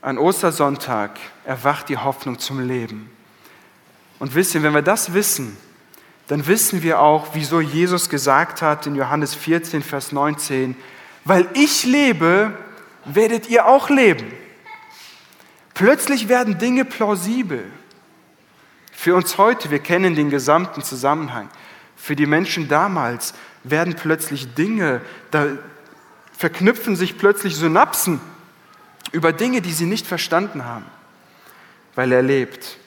An 0.02 0.18
Ostersonntag 0.18 1.20
erwacht 1.46 1.90
die 1.90 1.98
Hoffnung 1.98 2.40
zum 2.40 2.66
Leben. 2.66 3.10
Und 4.20 4.36
wisst 4.36 4.56
ihr, 4.56 4.64
wenn 4.64 4.74
wir 4.74 4.82
das 4.82 5.14
wissen, 5.14 5.58
dann 6.28 6.46
wissen 6.46 6.84
wir 6.84 7.00
auch, 7.00 7.30
wieso 7.34 7.60
Jesus 7.60 8.08
gesagt 8.10 8.62
hat 8.62 8.86
in 8.86 8.96
Johannes 8.96 9.34
14, 9.34 9.82
Vers 9.82 10.12
19, 10.12 10.76
weil 11.26 11.48
ich 11.54 11.86
lebe, 11.86 12.56
werdet 13.06 13.50
ihr 13.50 13.66
auch 13.66 13.90
leben. 13.90 14.32
Plötzlich 15.74 16.28
werden 16.28 16.60
Dinge 16.60 16.86
plausibel. 16.86 17.66
Für 18.92 19.16
uns 19.16 19.38
heute, 19.38 19.72
wir 19.72 19.80
kennen 19.80 20.14
den 20.14 20.30
gesamten 20.30 20.82
Zusammenhang. 20.82 21.50
Für 22.02 22.16
die 22.16 22.26
Menschen 22.26 22.68
damals 22.68 23.34
werden 23.64 23.96
plötzlich 23.96 24.54
Dinge, 24.56 25.02
da 25.32 25.48
verknüpfen 26.36 26.96
sich 26.96 27.18
plötzlich 27.18 27.56
Synapsen 27.56 28.22
über 29.12 29.34
Dinge, 29.34 29.62
die 29.62 29.74
sie 29.74 29.86
nicht 29.86 30.08
verstanden 30.08 30.64
haben, 30.64 30.86
weil 31.96 32.12
er 32.12 32.22
lebt. 32.22 32.78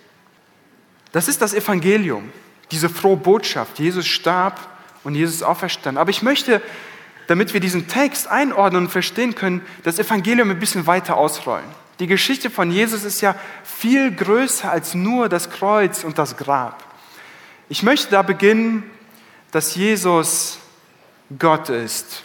Das 1.12 1.28
ist 1.28 1.42
das 1.42 1.52
Evangelium, 1.52 2.33
diese 2.71 2.88
frohe 2.88 3.19
Botschaft. 3.19 3.78
Jesus 3.78 4.07
starb 4.07 4.59
und 5.04 5.14
Jesus 5.14 5.37
ist 5.37 5.42
auferstanden. 5.42 6.00
Aber 6.00 6.11
ich 6.11 6.23
möchte, 6.23 6.62
damit 7.26 7.52
wir 7.52 7.61
diesen 7.61 7.88
Text 7.88 8.28
einordnen 8.28 8.85
und 8.85 8.90
verstehen 8.90 9.35
können, 9.35 9.61
das 9.83 9.99
Evangelium 9.99 10.50
ein 10.50 10.59
bisschen 10.59 10.87
weiter 10.87 11.19
ausrollen. 11.19 11.66
Die 11.99 12.07
Geschichte 12.07 12.49
von 12.49 12.71
Jesus 12.71 13.04
ist 13.04 13.21
ja 13.21 13.37
viel 13.62 14.11
größer 14.11 14.71
als 14.71 14.95
nur 14.95 15.28
das 15.28 15.50
Kreuz 15.50 16.02
und 16.02 16.16
das 16.16 16.38
Grab. 16.38 16.83
Ich 17.69 17.83
möchte 17.83 18.11
da 18.11 18.23
beginnen, 18.23 18.90
dass 19.52 19.76
Jesus 19.76 20.59
Gott 21.38 21.68
ist 21.68 22.25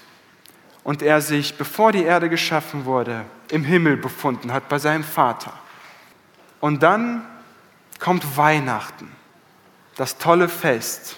und 0.84 1.02
er 1.04 1.22
sich, 1.22 1.58
bevor 1.58 1.92
die 1.92 2.04
Erde 2.04 2.30
geschaffen 2.30 2.86
wurde, 2.86 3.26
im 3.50 3.64
Himmel 3.64 3.98
befunden 3.98 4.52
hat 4.52 4.68
bei 4.70 4.80
seinem 4.80 5.04
Vater. 5.04 5.54
Und 6.60 6.82
dann 6.82 7.26
kommt 8.00 8.38
Weihnachten, 8.38 9.12
das 9.96 10.18
tolle 10.18 10.50
Fest. 10.50 11.18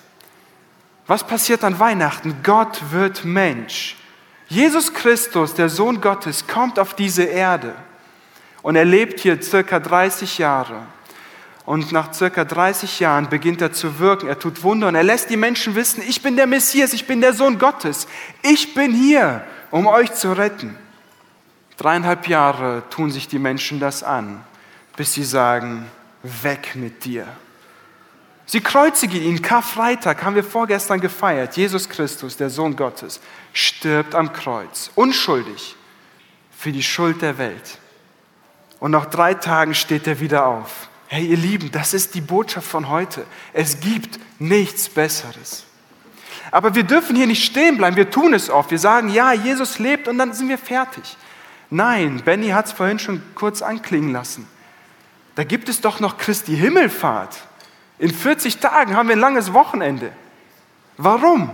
Was 1.08 1.24
passiert 1.26 1.64
an 1.64 1.80
Weihnachten? 1.80 2.38
Gott 2.44 2.92
wird 2.92 3.24
Mensch. 3.24 3.96
Jesus 4.48 4.94
Christus, 4.94 5.54
der 5.54 5.70
Sohn 5.70 6.02
Gottes, 6.02 6.48
kommt 6.48 6.80
auf 6.80 6.96
diese 6.96 7.24
Erde. 7.24 7.76
Und 8.64 8.76
er 8.76 8.86
lebt 8.86 9.20
hier 9.20 9.42
circa 9.42 9.80
30 9.80 10.40
Jahre. 10.40 10.86
Und 11.70 11.92
nach 11.92 12.12
circa 12.12 12.46
30 12.46 13.00
Jahren 13.00 13.30
beginnt 13.30 13.62
er 13.62 13.72
zu 13.72 14.00
wirken. 14.00 14.28
Er 14.28 14.40
tut 14.40 14.64
Wunder 14.64 14.88
und 14.88 14.96
er 14.96 15.04
lässt 15.04 15.30
die 15.30 15.38
Menschen 15.38 15.76
wissen, 15.76 16.02
ich 16.02 16.24
bin 16.24 16.36
der 16.36 16.48
Messias, 16.48 16.94
ich 16.94 17.06
bin 17.06 17.22
der 17.22 17.32
Sohn 17.32 17.60
Gottes. 17.60 18.08
Ich 18.42 18.74
bin 18.74 18.92
hier, 18.92 19.46
um 19.70 19.86
euch 19.86 20.12
zu 20.16 20.36
retten. 20.36 20.76
Dreieinhalb 21.78 22.28
Jahre 22.28 22.82
tun 22.90 23.12
sich 23.12 23.28
die 23.28 23.38
Menschen 23.38 23.80
das 23.80 24.02
an, 24.02 24.44
bis 24.96 25.14
sie 25.14 25.24
sagen, 25.24 25.86
weg 26.24 26.72
mit 26.74 27.06
dir. 27.06 27.28
Sie 28.48 28.62
kreuzigen 28.62 29.22
ihn. 29.22 29.44
Karfreitag 29.44 30.24
haben 30.24 30.34
wir 30.34 30.44
vorgestern 30.44 31.00
gefeiert. 31.00 31.56
Jesus 31.56 31.88
Christus, 31.88 32.36
der 32.36 32.50
Sohn 32.50 32.76
Gottes, 32.76 33.22
stirbt 33.54 34.16
am 34.16 34.34
Kreuz, 34.34 34.90
unschuldig 34.96 35.76
für 36.50 36.72
die 36.72 36.82
Schuld 36.82 37.22
der 37.22 37.38
Welt. 37.38 37.78
Und 38.80 38.90
nach 38.90 39.06
drei 39.06 39.36
Tagen 39.36 39.76
steht 39.76 40.08
er 40.08 40.20
wieder 40.20 40.48
auf. 40.48 40.89
Hey, 41.12 41.26
ihr 41.26 41.38
Lieben, 41.38 41.72
das 41.72 41.96
ist 41.96 42.14
die 42.14 42.22
Botschaft 42.22 42.68
von 42.68 42.88
heute. 42.88 43.26
Es 43.52 43.80
gibt 43.80 44.20
nichts 44.38 44.88
Besseres. 44.90 45.66
Aber 46.52 46.76
wir 46.76 46.84
dürfen 46.84 47.16
hier 47.16 47.26
nicht 47.26 47.44
stehen 47.44 47.78
bleiben. 47.78 47.96
Wir 47.96 48.12
tun 48.12 48.36
es 48.36 48.52
oft. 48.52 48.70
Wir 48.70 48.78
sagen, 48.78 49.10
ja, 49.10 49.34
Jesus 49.34 49.80
lebt 49.80 50.08
und 50.08 50.20
dann 50.20 50.34
sind 50.34 50.50
wir 50.50 50.60
fertig. 50.60 51.18
Nein, 51.72 52.22
Benny 52.24 52.50
hat 52.50 52.68
es 52.68 52.74
vorhin 52.74 53.00
schon 53.00 53.24
kurz 53.34 53.64
anklingen 53.64 54.14
lassen. 54.14 54.48
Da 55.34 55.44
gibt 55.44 55.68
es 55.68 55.82
doch 55.82 56.00
noch 56.00 56.20
Christi 56.20 56.56
Himmelfahrt. 56.56 57.38
In 57.98 58.14
40 58.14 58.60
Tagen 58.60 58.96
haben 58.96 59.10
wir 59.10 59.16
ein 59.16 59.20
langes 59.20 59.52
Wochenende. 59.52 60.12
Warum? 60.98 61.50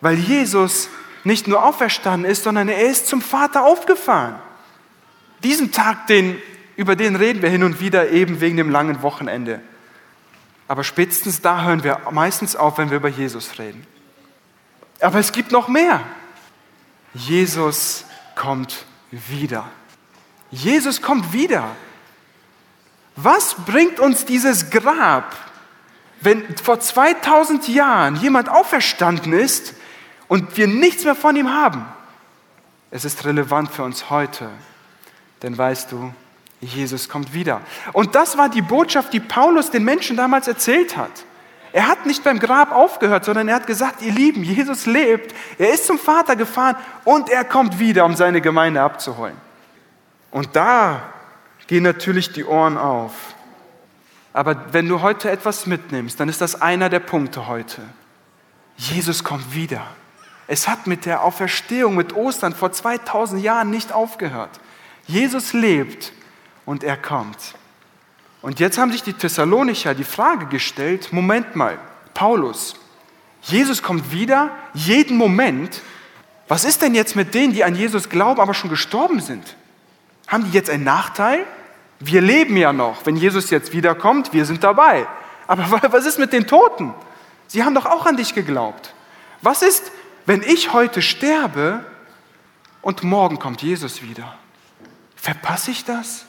Weil 0.00 0.14
Jesus 0.14 0.90
nicht 1.24 1.48
nur 1.48 1.64
auferstanden 1.64 2.30
ist, 2.30 2.44
sondern 2.44 2.68
er 2.68 2.88
ist 2.88 3.08
zum 3.08 3.20
Vater 3.20 3.64
aufgefahren. 3.64 4.36
Diesen 5.42 5.72
Tag, 5.72 6.06
den, 6.06 6.40
über 6.76 6.96
den 6.96 7.16
reden 7.16 7.42
wir 7.42 7.48
hin 7.48 7.64
und 7.64 7.80
wieder 7.80 8.10
eben 8.10 8.40
wegen 8.40 8.56
dem 8.56 8.70
langen 8.70 9.02
Wochenende. 9.02 9.60
Aber 10.68 10.84
spätestens 10.84 11.40
da 11.40 11.62
hören 11.62 11.84
wir 11.84 12.00
meistens 12.10 12.56
auf, 12.56 12.78
wenn 12.78 12.90
wir 12.90 12.98
über 12.98 13.08
Jesus 13.08 13.58
reden. 13.58 13.86
Aber 15.00 15.18
es 15.18 15.32
gibt 15.32 15.52
noch 15.52 15.68
mehr. 15.68 16.00
Jesus 17.14 18.04
kommt 18.34 18.84
wieder. 19.10 19.68
Jesus 20.50 21.02
kommt 21.02 21.32
wieder. 21.32 21.64
Was 23.16 23.54
bringt 23.54 23.98
uns 23.98 24.26
dieses 24.26 24.70
Grab, 24.70 25.34
wenn 26.20 26.44
vor 26.58 26.80
2000 26.80 27.68
Jahren 27.68 28.16
jemand 28.16 28.48
auferstanden 28.48 29.32
ist 29.32 29.74
und 30.28 30.56
wir 30.56 30.66
nichts 30.66 31.04
mehr 31.04 31.14
von 31.14 31.36
ihm 31.36 31.50
haben? 31.50 31.86
Es 32.90 33.04
ist 33.04 33.24
relevant 33.24 33.70
für 33.70 33.82
uns 33.82 34.10
heute, 34.10 34.50
denn 35.42 35.56
weißt 35.56 35.92
du, 35.92 36.12
Jesus 36.60 37.08
kommt 37.08 37.34
wieder. 37.34 37.60
Und 37.92 38.14
das 38.14 38.38
war 38.38 38.48
die 38.48 38.62
Botschaft, 38.62 39.12
die 39.12 39.20
Paulus 39.20 39.70
den 39.70 39.84
Menschen 39.84 40.16
damals 40.16 40.48
erzählt 40.48 40.96
hat. 40.96 41.10
Er 41.72 41.88
hat 41.88 42.06
nicht 42.06 42.24
beim 42.24 42.38
Grab 42.38 42.72
aufgehört, 42.72 43.26
sondern 43.26 43.48
er 43.48 43.56
hat 43.56 43.66
gesagt, 43.66 44.00
ihr 44.00 44.12
Lieben, 44.12 44.42
Jesus 44.42 44.86
lebt, 44.86 45.34
er 45.58 45.74
ist 45.74 45.86
zum 45.86 45.98
Vater 45.98 46.34
gefahren 46.34 46.76
und 47.04 47.28
er 47.28 47.44
kommt 47.44 47.78
wieder, 47.78 48.06
um 48.06 48.16
seine 48.16 48.40
Gemeinde 48.40 48.80
abzuholen. 48.80 49.36
Und 50.30 50.56
da 50.56 51.02
gehen 51.66 51.82
natürlich 51.82 52.32
die 52.32 52.44
Ohren 52.44 52.78
auf. 52.78 53.12
Aber 54.32 54.72
wenn 54.72 54.88
du 54.88 55.02
heute 55.02 55.30
etwas 55.30 55.66
mitnimmst, 55.66 56.18
dann 56.18 56.28
ist 56.28 56.40
das 56.40 56.60
einer 56.62 56.88
der 56.88 57.00
Punkte 57.00 57.46
heute. 57.46 57.82
Jesus 58.76 59.24
kommt 59.24 59.54
wieder. 59.54 59.86
Es 60.46 60.68
hat 60.68 60.86
mit 60.86 61.06
der 61.06 61.22
Auferstehung, 61.22 61.96
mit 61.96 62.14
Ostern 62.14 62.54
vor 62.54 62.72
2000 62.72 63.42
Jahren 63.42 63.70
nicht 63.70 63.92
aufgehört. 63.92 64.60
Jesus 65.06 65.52
lebt 65.52 66.12
und 66.66 66.84
er 66.84 66.98
kommt. 66.98 67.54
Und 68.42 68.60
jetzt 68.60 68.76
haben 68.76 68.92
sich 68.92 69.02
die 69.02 69.14
Thessalonicher 69.14 69.94
die 69.94 70.04
Frage 70.04 70.46
gestellt, 70.46 71.12
Moment 71.12 71.56
mal, 71.56 71.78
Paulus, 72.12 72.76
Jesus 73.42 73.82
kommt 73.82 74.12
wieder, 74.12 74.50
jeden 74.74 75.16
Moment. 75.16 75.80
Was 76.48 76.64
ist 76.64 76.82
denn 76.82 76.94
jetzt 76.94 77.16
mit 77.16 77.34
denen, 77.34 77.54
die 77.54 77.64
an 77.64 77.74
Jesus 77.74 78.08
glauben, 78.08 78.40
aber 78.40 78.54
schon 78.54 78.70
gestorben 78.70 79.20
sind? 79.20 79.56
Haben 80.26 80.44
die 80.44 80.50
jetzt 80.50 80.68
einen 80.68 80.84
Nachteil? 80.84 81.44
Wir 82.00 82.20
leben 82.20 82.56
ja 82.56 82.72
noch. 82.72 83.06
Wenn 83.06 83.16
Jesus 83.16 83.50
jetzt 83.50 83.72
wiederkommt, 83.72 84.32
wir 84.32 84.44
sind 84.44 84.62
dabei. 84.62 85.06
Aber 85.46 85.64
was 85.92 86.06
ist 86.06 86.18
mit 86.18 86.32
den 86.32 86.46
Toten? 86.46 86.92
Sie 87.46 87.64
haben 87.64 87.74
doch 87.74 87.86
auch 87.86 88.06
an 88.06 88.16
dich 88.16 88.34
geglaubt. 88.34 88.92
Was 89.42 89.62
ist, 89.62 89.92
wenn 90.24 90.42
ich 90.42 90.72
heute 90.72 91.02
sterbe 91.02 91.84
und 92.82 93.04
morgen 93.04 93.38
kommt 93.38 93.62
Jesus 93.62 94.02
wieder? 94.02 94.36
Verpasse 95.14 95.70
ich 95.70 95.84
das? 95.84 96.26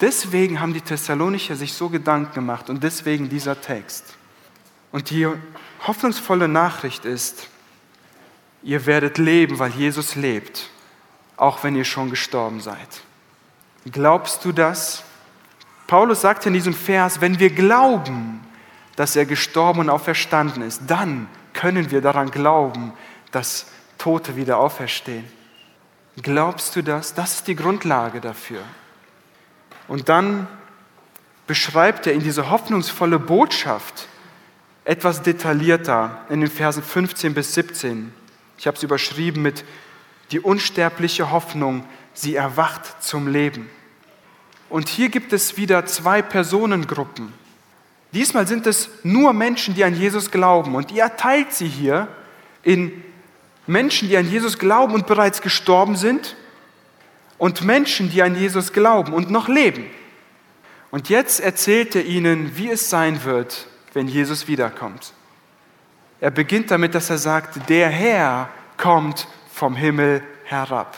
Deswegen 0.00 0.60
haben 0.60 0.74
die 0.74 0.80
Thessalonicher 0.80 1.56
sich 1.56 1.72
so 1.72 1.88
Gedanken 1.88 2.34
gemacht 2.34 2.70
und 2.70 2.82
deswegen 2.82 3.28
dieser 3.28 3.60
Text. 3.60 4.16
Und 4.90 5.10
die 5.10 5.26
hoffnungsvolle 5.86 6.48
Nachricht 6.48 7.04
ist, 7.04 7.48
ihr 8.62 8.86
werdet 8.86 9.18
leben, 9.18 9.58
weil 9.58 9.70
Jesus 9.70 10.14
lebt, 10.14 10.70
auch 11.36 11.64
wenn 11.64 11.74
ihr 11.74 11.84
schon 11.84 12.10
gestorben 12.10 12.60
seid. 12.60 13.02
Glaubst 13.90 14.44
du 14.44 14.52
das? 14.52 15.02
Paulus 15.86 16.20
sagt 16.20 16.46
in 16.46 16.52
diesem 16.52 16.74
Vers, 16.74 17.20
wenn 17.20 17.38
wir 17.38 17.50
glauben, 17.50 18.40
dass 18.96 19.16
er 19.16 19.26
gestorben 19.26 19.80
und 19.80 19.90
auferstanden 19.90 20.62
ist, 20.62 20.82
dann 20.86 21.28
können 21.52 21.90
wir 21.90 22.00
daran 22.00 22.30
glauben, 22.30 22.92
dass 23.30 23.66
Tote 23.98 24.36
wieder 24.36 24.58
auferstehen. 24.58 25.24
Glaubst 26.20 26.76
du 26.76 26.82
das? 26.82 27.14
Das 27.14 27.34
ist 27.36 27.48
die 27.48 27.56
Grundlage 27.56 28.20
dafür. 28.20 28.62
Und 29.88 30.08
dann 30.08 30.46
beschreibt 31.46 32.06
er 32.06 32.12
in 32.12 32.22
diese 32.22 32.50
hoffnungsvolle 32.50 33.18
Botschaft 33.18 34.08
etwas 34.84 35.22
detaillierter 35.22 36.24
in 36.28 36.40
den 36.40 36.50
Versen 36.50 36.82
15 36.82 37.34
bis 37.34 37.54
17. 37.54 38.12
Ich 38.58 38.66
habe 38.66 38.76
es 38.76 38.82
überschrieben 38.82 39.42
mit 39.42 39.64
die 40.30 40.40
unsterbliche 40.40 41.30
Hoffnung, 41.30 41.84
sie 42.14 42.34
erwacht 42.34 43.02
zum 43.02 43.28
Leben. 43.28 43.68
Und 44.68 44.88
hier 44.88 45.10
gibt 45.10 45.32
es 45.32 45.56
wieder 45.56 45.84
zwei 45.86 46.22
Personengruppen. 46.22 47.32
Diesmal 48.12 48.46
sind 48.46 48.66
es 48.66 48.88
nur 49.02 49.32
Menschen, 49.32 49.74
die 49.74 49.84
an 49.84 49.94
Jesus 49.94 50.30
glauben. 50.30 50.74
Und 50.74 50.90
ihr 50.90 51.16
teilt 51.16 51.52
sie 51.52 51.68
hier 51.68 52.08
in 52.62 53.02
Menschen, 53.66 54.08
die 54.08 54.16
an 54.16 54.30
Jesus 54.30 54.58
glauben 54.58 54.94
und 54.94 55.06
bereits 55.06 55.42
gestorben 55.42 55.96
sind 55.96 56.36
und 57.42 57.62
Menschen, 57.62 58.08
die 58.08 58.22
an 58.22 58.36
Jesus 58.36 58.72
glauben 58.72 59.12
und 59.12 59.28
noch 59.28 59.48
leben. 59.48 59.90
Und 60.92 61.08
jetzt 61.08 61.40
erzählt 61.40 61.96
er 61.96 62.04
ihnen, 62.04 62.56
wie 62.56 62.70
es 62.70 62.88
sein 62.88 63.24
wird, 63.24 63.66
wenn 63.94 64.06
Jesus 64.06 64.46
wiederkommt. 64.46 65.12
Er 66.20 66.30
beginnt 66.30 66.70
damit, 66.70 66.94
dass 66.94 67.10
er 67.10 67.18
sagt, 67.18 67.68
der 67.68 67.88
Herr 67.88 68.48
kommt 68.76 69.26
vom 69.52 69.74
Himmel 69.74 70.22
herab. 70.44 70.96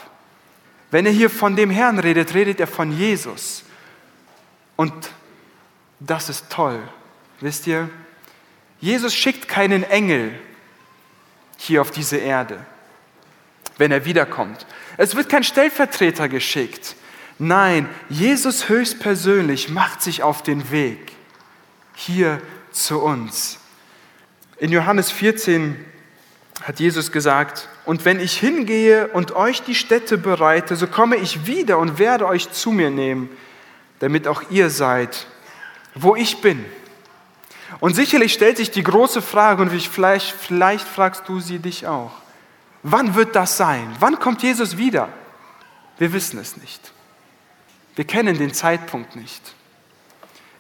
Wenn 0.90 1.06
er 1.06 1.12
hier 1.12 1.30
von 1.30 1.56
dem 1.56 1.70
Herrn 1.70 1.98
redet, 1.98 2.34
redet 2.34 2.60
er 2.60 2.66
von 2.66 2.92
Jesus. 2.92 3.64
Und 4.76 4.92
das 5.98 6.28
ist 6.28 6.50
toll. 6.50 6.78
Wisst 7.40 7.66
ihr, 7.66 7.88
Jesus 8.80 9.14
schickt 9.14 9.48
keinen 9.48 9.82
Engel 9.82 10.38
hier 11.56 11.80
auf 11.80 11.90
diese 11.90 12.18
Erde, 12.18 12.60
wenn 13.78 13.92
er 13.92 14.04
wiederkommt. 14.04 14.66
Es 14.96 15.16
wird 15.16 15.28
kein 15.28 15.44
Stellvertreter 15.44 16.28
geschickt. 16.28 16.96
Nein, 17.38 17.88
Jesus 18.08 18.68
höchstpersönlich 18.68 19.68
macht 19.68 20.02
sich 20.02 20.22
auf 20.22 20.42
den 20.42 20.70
Weg 20.70 21.12
hier 21.94 22.40
zu 22.70 23.00
uns. 23.00 23.58
In 24.58 24.70
Johannes 24.70 25.10
14 25.10 25.76
hat 26.62 26.80
Jesus 26.80 27.10
gesagt, 27.12 27.68
und 27.84 28.04
wenn 28.04 28.20
ich 28.20 28.38
hingehe 28.38 29.08
und 29.08 29.32
euch 29.32 29.62
die 29.62 29.74
Städte 29.74 30.16
bereite, 30.16 30.76
so 30.76 30.86
komme 30.86 31.16
ich 31.16 31.46
wieder 31.46 31.78
und 31.78 31.98
werde 31.98 32.26
euch 32.26 32.50
zu 32.52 32.70
mir 32.70 32.90
nehmen, 32.90 33.28
damit 33.98 34.28
auch 34.28 34.42
ihr 34.50 34.70
seid, 34.70 35.26
wo 35.94 36.16
ich 36.16 36.40
bin. 36.40 36.64
Und 37.80 37.94
sicherlich 37.94 38.32
stellt 38.32 38.56
sich 38.56 38.70
die 38.70 38.82
große 38.82 39.22
Frage, 39.22 39.62
und 39.62 39.70
vielleicht, 39.70 40.30
vielleicht 40.30 40.86
fragst 40.86 41.28
du 41.28 41.40
sie 41.40 41.58
dich 41.58 41.86
auch, 41.86 42.12
wann 42.84 43.16
wird 43.16 43.34
das 43.34 43.56
sein? 43.56 43.90
Wann 43.98 44.20
kommt 44.20 44.42
Jesus 44.44 44.76
wieder? 44.76 45.08
Wir 45.98 46.12
wissen 46.12 46.38
es 46.38 46.56
nicht. 46.56 46.92
Wir 47.96 48.04
kennen 48.04 48.38
den 48.38 48.54
Zeitpunkt 48.54 49.16
nicht. 49.16 49.54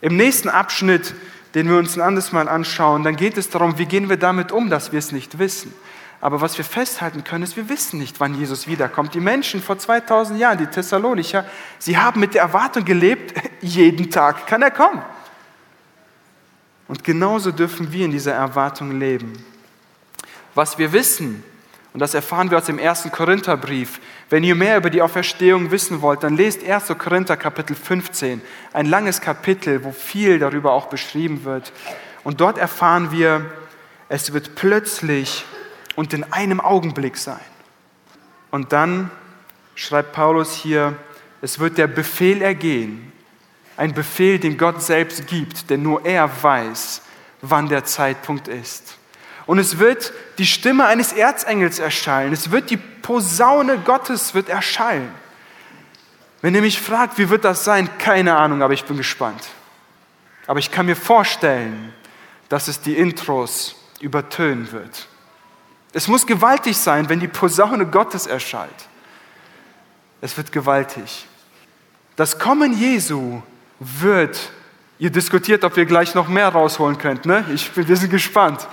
Im 0.00 0.16
nächsten 0.16 0.48
Abschnitt, 0.48 1.14
den 1.54 1.68
wir 1.68 1.76
uns 1.76 1.96
ein 1.96 2.00
anderes 2.00 2.32
Mal 2.32 2.48
anschauen, 2.48 3.04
dann 3.04 3.16
geht 3.16 3.38
es 3.38 3.50
darum, 3.50 3.78
wie 3.78 3.86
gehen 3.86 4.08
wir 4.08 4.16
damit 4.16 4.50
um, 4.52 4.70
dass 4.70 4.90
wir 4.90 4.98
es 4.98 5.12
nicht 5.12 5.38
wissen. 5.38 5.72
Aber 6.20 6.40
was 6.40 6.56
wir 6.56 6.64
festhalten 6.64 7.22
können, 7.22 7.44
ist, 7.44 7.56
wir 7.56 7.68
wissen 7.68 7.98
nicht, 7.98 8.18
wann 8.18 8.34
Jesus 8.34 8.66
wiederkommt. 8.66 9.14
Die 9.14 9.20
Menschen 9.20 9.62
vor 9.62 9.78
2000 9.78 10.38
Jahren, 10.38 10.58
die 10.58 10.66
Thessalonicher, 10.66 11.44
sie 11.78 11.98
haben 11.98 12.20
mit 12.20 12.34
der 12.34 12.42
Erwartung 12.42 12.84
gelebt, 12.84 13.34
jeden 13.60 14.10
Tag 14.10 14.46
kann 14.46 14.62
er 14.62 14.70
kommen. 14.70 15.02
Und 16.88 17.04
genauso 17.04 17.50
dürfen 17.50 17.92
wir 17.92 18.04
in 18.04 18.10
dieser 18.10 18.32
Erwartung 18.32 18.98
leben. 18.98 19.32
Was 20.54 20.78
wir 20.78 20.92
wissen, 20.92 21.42
und 21.94 22.00
das 22.00 22.12
erfahren 22.12 22.50
wir 22.50 22.58
aus 22.58 22.64
dem 22.64 22.80
ersten 22.80 23.12
Korintherbrief, 23.12 24.00
wenn 24.28 24.42
ihr 24.42 24.56
mehr 24.56 24.78
über 24.78 24.90
die 24.90 25.00
Auferstehung 25.00 25.70
wissen 25.70 26.02
wollt, 26.02 26.24
dann 26.24 26.36
lest 26.36 26.68
1. 26.68 26.88
Korinther 26.98 27.36
Kapitel 27.36 27.76
15, 27.76 28.42
ein 28.72 28.86
langes 28.86 29.20
Kapitel, 29.20 29.84
wo 29.84 29.92
viel 29.92 30.40
darüber 30.40 30.72
auch 30.72 30.86
beschrieben 30.86 31.44
wird. 31.44 31.72
Und 32.24 32.40
dort 32.40 32.58
erfahren 32.58 33.12
wir, 33.12 33.48
es 34.08 34.32
wird 34.32 34.56
plötzlich 34.56 35.44
und 35.94 36.12
in 36.12 36.24
einem 36.32 36.60
Augenblick 36.60 37.16
sein. 37.16 37.38
Und 38.50 38.72
dann 38.72 39.12
schreibt 39.76 40.12
Paulus 40.14 40.52
hier, 40.52 40.96
es 41.42 41.60
wird 41.60 41.78
der 41.78 41.86
Befehl 41.86 42.42
ergehen, 42.42 43.12
ein 43.76 43.94
Befehl, 43.94 44.40
den 44.40 44.58
Gott 44.58 44.82
selbst 44.82 45.28
gibt, 45.28 45.70
denn 45.70 45.82
nur 45.82 46.04
er 46.04 46.28
weiß, 46.42 47.02
wann 47.40 47.68
der 47.68 47.84
Zeitpunkt 47.84 48.48
ist. 48.48 48.98
Und 49.46 49.58
es 49.58 49.78
wird 49.78 50.12
die 50.38 50.46
Stimme 50.46 50.86
eines 50.86 51.12
Erzengels 51.12 51.78
erschallen, 51.78 52.32
es 52.32 52.50
wird 52.50 52.70
die 52.70 52.76
Posaune 52.76 53.78
Gottes 53.78 54.34
wird 54.34 54.48
erschallen. 54.48 55.10
Wenn 56.40 56.54
ihr 56.54 56.62
mich 56.62 56.80
fragt, 56.80 57.18
wie 57.18 57.30
wird 57.30 57.44
das 57.44 57.64
sein, 57.64 57.88
keine 57.98 58.36
Ahnung, 58.36 58.62
aber 58.62 58.74
ich 58.74 58.84
bin 58.84 58.96
gespannt. 58.96 59.48
Aber 60.46 60.58
ich 60.58 60.70
kann 60.70 60.86
mir 60.86 60.96
vorstellen, 60.96 61.92
dass 62.48 62.68
es 62.68 62.80
die 62.80 62.96
Intros 62.96 63.76
übertönen 64.00 64.70
wird. 64.72 65.08
Es 65.92 66.08
muss 66.08 66.26
gewaltig 66.26 66.76
sein, 66.76 67.08
wenn 67.08 67.20
die 67.20 67.28
Posaune 67.28 67.86
Gottes 67.86 68.26
erschallt. 68.26 68.88
Es 70.20 70.36
wird 70.36 70.52
gewaltig. 70.52 71.26
Das 72.16 72.38
Kommen 72.38 72.76
Jesu 72.78 73.42
wird, 73.78 74.50
ihr 74.98 75.10
diskutiert, 75.10 75.64
ob 75.64 75.76
wir 75.76 75.84
gleich 75.84 76.14
noch 76.14 76.28
mehr 76.28 76.48
rausholen 76.48 76.98
könnt, 76.98 77.26
ne? 77.26 77.44
Ich, 77.52 77.76
wir 77.76 77.96
sind 77.96 78.10
gespannt. 78.10 78.66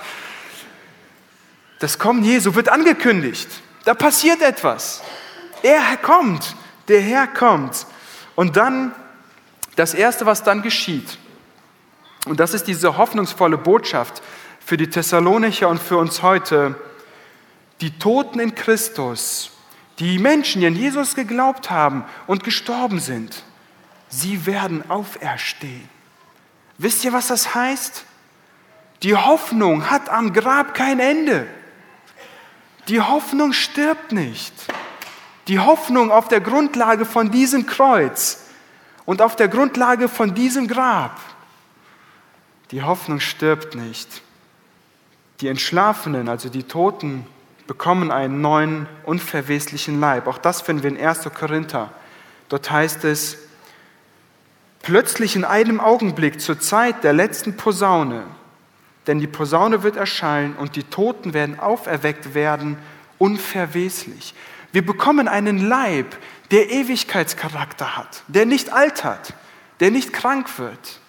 Das 1.82 1.98
Kommen 1.98 2.22
Jesu 2.22 2.54
wird 2.54 2.68
angekündigt. 2.68 3.48
Da 3.84 3.94
passiert 3.94 4.40
etwas. 4.40 5.02
Er 5.64 5.96
kommt, 5.96 6.54
der 6.86 7.00
Herr 7.00 7.26
kommt. 7.26 7.88
Und 8.36 8.56
dann, 8.56 8.94
das 9.74 9.92
Erste, 9.92 10.24
was 10.24 10.44
dann 10.44 10.62
geschieht, 10.62 11.18
und 12.26 12.38
das 12.38 12.54
ist 12.54 12.68
diese 12.68 12.98
hoffnungsvolle 12.98 13.58
Botschaft 13.58 14.22
für 14.64 14.76
die 14.76 14.90
Thessalonicher 14.90 15.68
und 15.68 15.82
für 15.82 15.96
uns 15.96 16.22
heute, 16.22 16.76
die 17.80 17.98
Toten 17.98 18.38
in 18.38 18.54
Christus, 18.54 19.50
die 19.98 20.20
Menschen, 20.20 20.60
die 20.60 20.68
an 20.68 20.76
Jesus 20.76 21.16
geglaubt 21.16 21.68
haben 21.68 22.04
und 22.28 22.44
gestorben 22.44 23.00
sind, 23.00 23.42
sie 24.08 24.46
werden 24.46 24.88
auferstehen. 24.88 25.88
Wisst 26.78 27.04
ihr, 27.04 27.12
was 27.12 27.26
das 27.26 27.56
heißt? 27.56 28.04
Die 29.02 29.16
Hoffnung 29.16 29.90
hat 29.90 30.10
am 30.10 30.32
Grab 30.32 30.74
kein 30.74 31.00
Ende. 31.00 31.48
Die 32.88 33.00
Hoffnung 33.00 33.52
stirbt 33.52 34.12
nicht. 34.12 34.52
Die 35.48 35.58
Hoffnung 35.58 36.10
auf 36.10 36.28
der 36.28 36.40
Grundlage 36.40 37.04
von 37.04 37.30
diesem 37.30 37.66
Kreuz 37.66 38.46
und 39.04 39.22
auf 39.22 39.36
der 39.36 39.48
Grundlage 39.48 40.08
von 40.08 40.34
diesem 40.34 40.68
Grab. 40.68 41.18
Die 42.70 42.82
Hoffnung 42.82 43.20
stirbt 43.20 43.74
nicht. 43.74 44.22
Die 45.40 45.48
Entschlafenen, 45.48 46.28
also 46.28 46.48
die 46.48 46.62
Toten, 46.62 47.26
bekommen 47.66 48.10
einen 48.10 48.40
neuen, 48.40 48.86
unverweslichen 49.04 50.00
Leib. 50.00 50.26
Auch 50.26 50.38
das 50.38 50.60
finden 50.60 50.82
wir 50.82 50.90
in 50.90 51.04
1. 51.04 51.28
Korinther. 51.34 51.90
Dort 52.48 52.70
heißt 52.70 53.04
es, 53.04 53.38
plötzlich 54.82 55.36
in 55.36 55.44
einem 55.44 55.80
Augenblick 55.80 56.40
zur 56.40 56.60
Zeit 56.60 57.04
der 57.04 57.12
letzten 57.12 57.56
Posaune, 57.56 58.24
denn 59.06 59.18
die 59.18 59.26
Posaune 59.26 59.82
wird 59.82 59.96
erschallen 59.96 60.54
und 60.56 60.76
die 60.76 60.84
Toten 60.84 61.34
werden 61.34 61.58
auferweckt 61.58 62.34
werden, 62.34 62.78
unverweslich. 63.18 64.34
Wir 64.72 64.84
bekommen 64.84 65.28
einen 65.28 65.58
Leib, 65.68 66.16
der 66.50 66.70
Ewigkeitscharakter 66.70 67.96
hat, 67.96 68.22
der 68.28 68.46
nicht 68.46 68.72
altert, 68.72 69.34
der 69.80 69.90
nicht 69.90 70.12
krank 70.12 70.58
wird. 70.58 71.00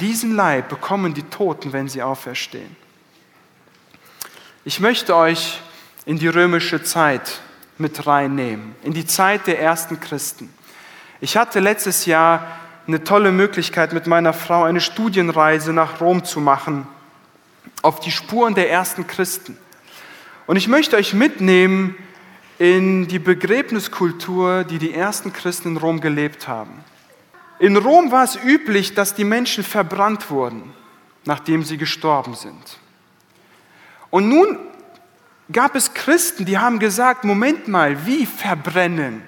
Diesen 0.00 0.34
Leib 0.34 0.68
bekommen 0.68 1.14
die 1.14 1.22
Toten, 1.22 1.72
wenn 1.72 1.88
sie 1.88 2.02
auferstehen. 2.02 2.76
Ich 4.64 4.80
möchte 4.80 5.14
euch 5.14 5.60
in 6.06 6.18
die 6.18 6.28
römische 6.28 6.82
Zeit 6.82 7.40
mit 7.78 8.06
reinnehmen, 8.06 8.74
in 8.82 8.92
die 8.92 9.06
Zeit 9.06 9.46
der 9.46 9.60
ersten 9.60 10.00
Christen. 10.00 10.52
Ich 11.20 11.36
hatte 11.36 11.60
letztes 11.60 12.06
Jahr 12.06 12.46
eine 12.86 13.04
tolle 13.04 13.32
Möglichkeit, 13.32 13.92
mit 13.92 14.06
meiner 14.06 14.32
Frau 14.32 14.64
eine 14.64 14.80
Studienreise 14.80 15.72
nach 15.72 16.00
Rom 16.00 16.24
zu 16.24 16.40
machen, 16.40 16.86
auf 17.82 18.00
die 18.00 18.10
Spuren 18.10 18.54
der 18.54 18.70
ersten 18.70 19.06
Christen. 19.06 19.58
Und 20.46 20.56
ich 20.56 20.68
möchte 20.68 20.96
euch 20.96 21.14
mitnehmen 21.14 21.96
in 22.58 23.08
die 23.08 23.18
Begräbniskultur, 23.18 24.64
die 24.64 24.78
die 24.78 24.94
ersten 24.94 25.32
Christen 25.32 25.68
in 25.68 25.76
Rom 25.76 26.00
gelebt 26.00 26.48
haben. 26.48 26.84
In 27.58 27.76
Rom 27.76 28.10
war 28.10 28.24
es 28.24 28.36
üblich, 28.36 28.94
dass 28.94 29.14
die 29.14 29.24
Menschen 29.24 29.64
verbrannt 29.64 30.30
wurden, 30.30 30.72
nachdem 31.24 31.62
sie 31.62 31.78
gestorben 31.78 32.34
sind. 32.34 32.78
Und 34.10 34.28
nun 34.28 34.58
gab 35.50 35.74
es 35.74 35.94
Christen, 35.94 36.44
die 36.44 36.58
haben 36.58 36.78
gesagt, 36.78 37.24
Moment 37.24 37.68
mal, 37.68 38.06
wie 38.06 38.26
verbrennen? 38.26 39.22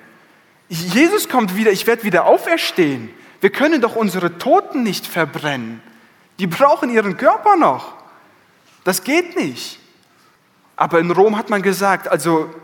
Jesus 0.68 1.29
kommt 1.29 1.57
wieder, 1.57 1.72
ich 1.72 1.87
werde 1.87 2.05
wieder 2.05 2.27
auferstehen. 2.27 3.11
Wir 3.40 3.51
können 3.51 3.81
doch 3.81 3.96
unsere 3.96 4.38
Toten 4.38 4.83
nicht 4.83 5.07
verbrennen. 5.07 5.83
Die 6.38 6.46
brauchen 6.46 6.90
ihren 6.90 7.16
Körper 7.16 7.57
noch. 7.57 7.95
Das 8.87 9.03
geht 9.03 9.35
nicht. 9.35 9.81
Aber 10.77 11.01
in 11.01 11.11
Rom 11.11 11.37
hat 11.37 11.51
man 11.51 11.61
gesagt, 11.61 12.07
also 12.07 12.55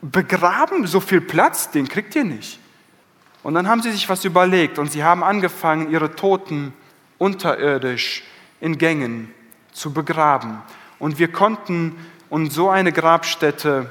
begraben, 0.00 0.86
so 0.86 1.00
viel 1.00 1.20
Platz, 1.20 1.72
den 1.72 1.88
kriegt 1.88 2.14
ihr 2.14 2.22
nicht. 2.22 2.60
Und 3.42 3.54
dann 3.54 3.66
haben 3.66 3.82
sie 3.82 3.90
sich 3.90 4.08
was 4.08 4.24
überlegt 4.24 4.78
und 4.78 4.92
sie 4.92 5.02
haben 5.02 5.24
angefangen, 5.24 5.90
ihre 5.90 6.14
Toten 6.14 6.72
unterirdisch 7.18 8.22
in 8.60 8.78
Gängen 8.78 9.34
zu 9.72 9.92
begraben. 9.92 10.62
Und 11.00 11.18
wir 11.18 11.32
konnten 11.32 11.96
uns 12.30 12.54
so 12.54 12.70
eine 12.70 12.92
Grabstätte 12.92 13.90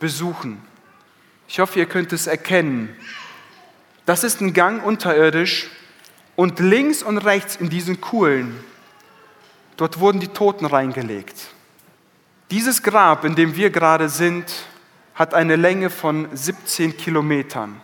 besuchen. 0.00 0.62
Ich 1.48 1.60
hoffe, 1.60 1.80
ihr 1.80 1.86
könnt 1.86 2.14
es 2.14 2.26
erkennen. 2.26 2.96
Das 4.06 4.24
ist 4.24 4.40
ein 4.40 4.54
Gang 4.54 4.82
unterirdisch 4.82 5.68
und 6.34 6.60
links 6.60 7.02
und 7.02 7.18
rechts 7.18 7.56
in 7.56 7.68
diesen 7.68 8.00
Kuhlen, 8.00 8.58
dort 9.78 9.98
wurden 9.98 10.20
die 10.20 10.28
Toten 10.28 10.66
reingelegt. 10.66 11.48
Dieses 12.50 12.82
Grab, 12.82 13.24
in 13.24 13.34
dem 13.34 13.56
wir 13.56 13.70
gerade 13.70 14.10
sind, 14.10 14.44
hat 15.14 15.32
eine 15.32 15.56
Länge 15.56 15.88
von 15.88 16.28
17 16.32 16.96
Kilometern 16.96 17.80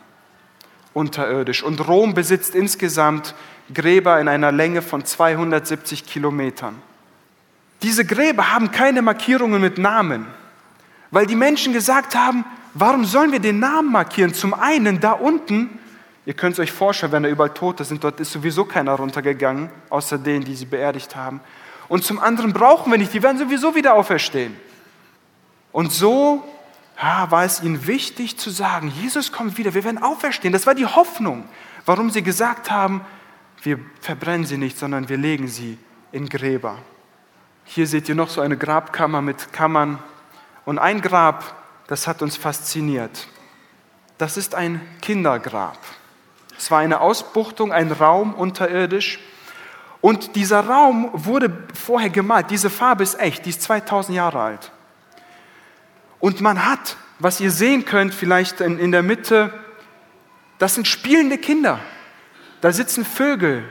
unterirdisch. 0.92 1.62
Und 1.62 1.86
Rom 1.88 2.14
besitzt 2.14 2.54
insgesamt 2.54 3.34
Gräber 3.72 4.20
in 4.20 4.28
einer 4.28 4.52
Länge 4.52 4.82
von 4.82 5.04
270 5.04 6.06
Kilometern. 6.06 6.80
Diese 7.82 8.04
Gräber 8.04 8.52
haben 8.52 8.70
keine 8.70 9.02
Markierungen 9.02 9.60
mit 9.60 9.78
Namen, 9.78 10.26
weil 11.10 11.26
die 11.26 11.36
Menschen 11.36 11.72
gesagt 11.72 12.14
haben, 12.14 12.44
warum 12.72 13.04
sollen 13.04 13.32
wir 13.32 13.40
den 13.40 13.58
Namen 13.58 13.92
markieren? 13.92 14.32
Zum 14.32 14.54
einen 14.54 15.00
da 15.00 15.12
unten, 15.12 15.78
ihr 16.24 16.34
könnt 16.34 16.54
es 16.54 16.60
euch 16.60 16.72
vorstellen, 16.72 17.12
wenn 17.12 17.22
da 17.24 17.28
überall 17.28 17.50
Tote 17.50 17.84
sind, 17.84 18.02
dort 18.02 18.20
ist 18.20 18.32
sowieso 18.32 18.64
keiner 18.64 18.92
runtergegangen, 18.92 19.70
außer 19.90 20.18
denen, 20.18 20.44
die 20.44 20.54
sie 20.54 20.66
beerdigt 20.66 21.14
haben. 21.14 21.40
Und 21.88 22.04
zum 22.04 22.18
anderen 22.18 22.52
brauchen 22.52 22.90
wir 22.90 22.98
nicht, 22.98 23.12
die 23.12 23.22
werden 23.22 23.38
sowieso 23.38 23.74
wieder 23.74 23.94
auferstehen. 23.94 24.56
Und 25.72 25.92
so 25.92 26.44
ja, 27.00 27.30
war 27.30 27.44
es 27.44 27.62
ihnen 27.62 27.86
wichtig 27.86 28.38
zu 28.38 28.50
sagen, 28.50 28.92
Jesus 29.00 29.32
kommt 29.32 29.58
wieder, 29.58 29.74
wir 29.74 29.84
werden 29.84 30.02
auferstehen. 30.02 30.52
Das 30.52 30.66
war 30.66 30.74
die 30.74 30.86
Hoffnung, 30.86 31.48
warum 31.84 32.10
sie 32.10 32.22
gesagt 32.22 32.70
haben, 32.70 33.04
wir 33.62 33.78
verbrennen 34.00 34.46
sie 34.46 34.58
nicht, 34.58 34.78
sondern 34.78 35.08
wir 35.08 35.16
legen 35.16 35.48
sie 35.48 35.78
in 36.12 36.28
Gräber. 36.28 36.78
Hier 37.64 37.86
seht 37.86 38.08
ihr 38.08 38.14
noch 38.14 38.28
so 38.28 38.40
eine 38.40 38.56
Grabkammer 38.56 39.22
mit 39.22 39.52
Kammern. 39.52 39.98
Und 40.64 40.78
ein 40.78 41.00
Grab, 41.00 41.54
das 41.86 42.06
hat 42.06 42.22
uns 42.22 42.36
fasziniert. 42.36 43.26
Das 44.18 44.36
ist 44.36 44.54
ein 44.54 44.80
Kindergrab. 45.02 45.78
Es 46.56 46.70
war 46.70 46.78
eine 46.78 47.00
Ausbuchtung, 47.00 47.72
ein 47.72 47.90
Raum 47.90 48.34
unterirdisch. 48.34 49.18
Und 50.04 50.36
dieser 50.36 50.60
Raum 50.60 51.08
wurde 51.14 51.50
vorher 51.72 52.10
gemalt. 52.10 52.50
Diese 52.50 52.68
Farbe 52.68 53.02
ist 53.02 53.18
echt, 53.18 53.46
die 53.46 53.48
ist 53.48 53.62
2000 53.62 54.14
Jahre 54.14 54.38
alt. 54.38 54.70
Und 56.20 56.42
man 56.42 56.66
hat, 56.66 56.98
was 57.20 57.40
ihr 57.40 57.50
sehen 57.50 57.86
könnt, 57.86 58.12
vielleicht 58.12 58.60
in, 58.60 58.78
in 58.78 58.92
der 58.92 59.02
Mitte, 59.02 59.50
das 60.58 60.74
sind 60.74 60.86
spielende 60.86 61.38
Kinder. 61.38 61.80
Da 62.60 62.70
sitzen 62.70 63.02
Vögel, 63.02 63.64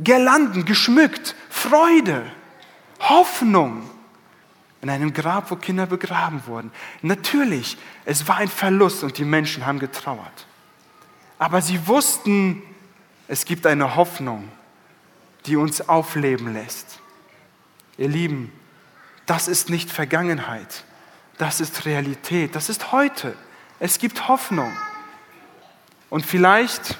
Girlanden, 0.00 0.64
geschmückt, 0.64 1.36
Freude, 1.48 2.26
Hoffnung 2.98 3.88
in 4.82 4.90
einem 4.90 5.12
Grab, 5.12 5.48
wo 5.52 5.54
Kinder 5.54 5.86
begraben 5.86 6.42
wurden. 6.48 6.72
Natürlich, 7.02 7.78
es 8.04 8.26
war 8.26 8.38
ein 8.38 8.48
Verlust 8.48 9.04
und 9.04 9.16
die 9.16 9.24
Menschen 9.24 9.64
haben 9.64 9.78
getrauert. 9.78 10.46
Aber 11.38 11.62
sie 11.62 11.86
wussten, 11.86 12.64
es 13.28 13.44
gibt 13.44 13.64
eine 13.64 13.94
Hoffnung, 13.94 14.48
die 15.48 15.56
uns 15.56 15.88
aufleben 15.88 16.52
lässt. 16.52 17.00
Ihr 17.96 18.08
Lieben, 18.08 18.52
das 19.26 19.48
ist 19.48 19.70
nicht 19.70 19.90
Vergangenheit. 19.90 20.84
Das 21.38 21.60
ist 21.60 21.86
Realität, 21.86 22.54
das 22.54 22.68
ist 22.68 22.92
heute. 22.92 23.34
Es 23.80 23.98
gibt 23.98 24.28
Hoffnung. 24.28 24.72
Und 26.10 26.26
vielleicht 26.26 26.98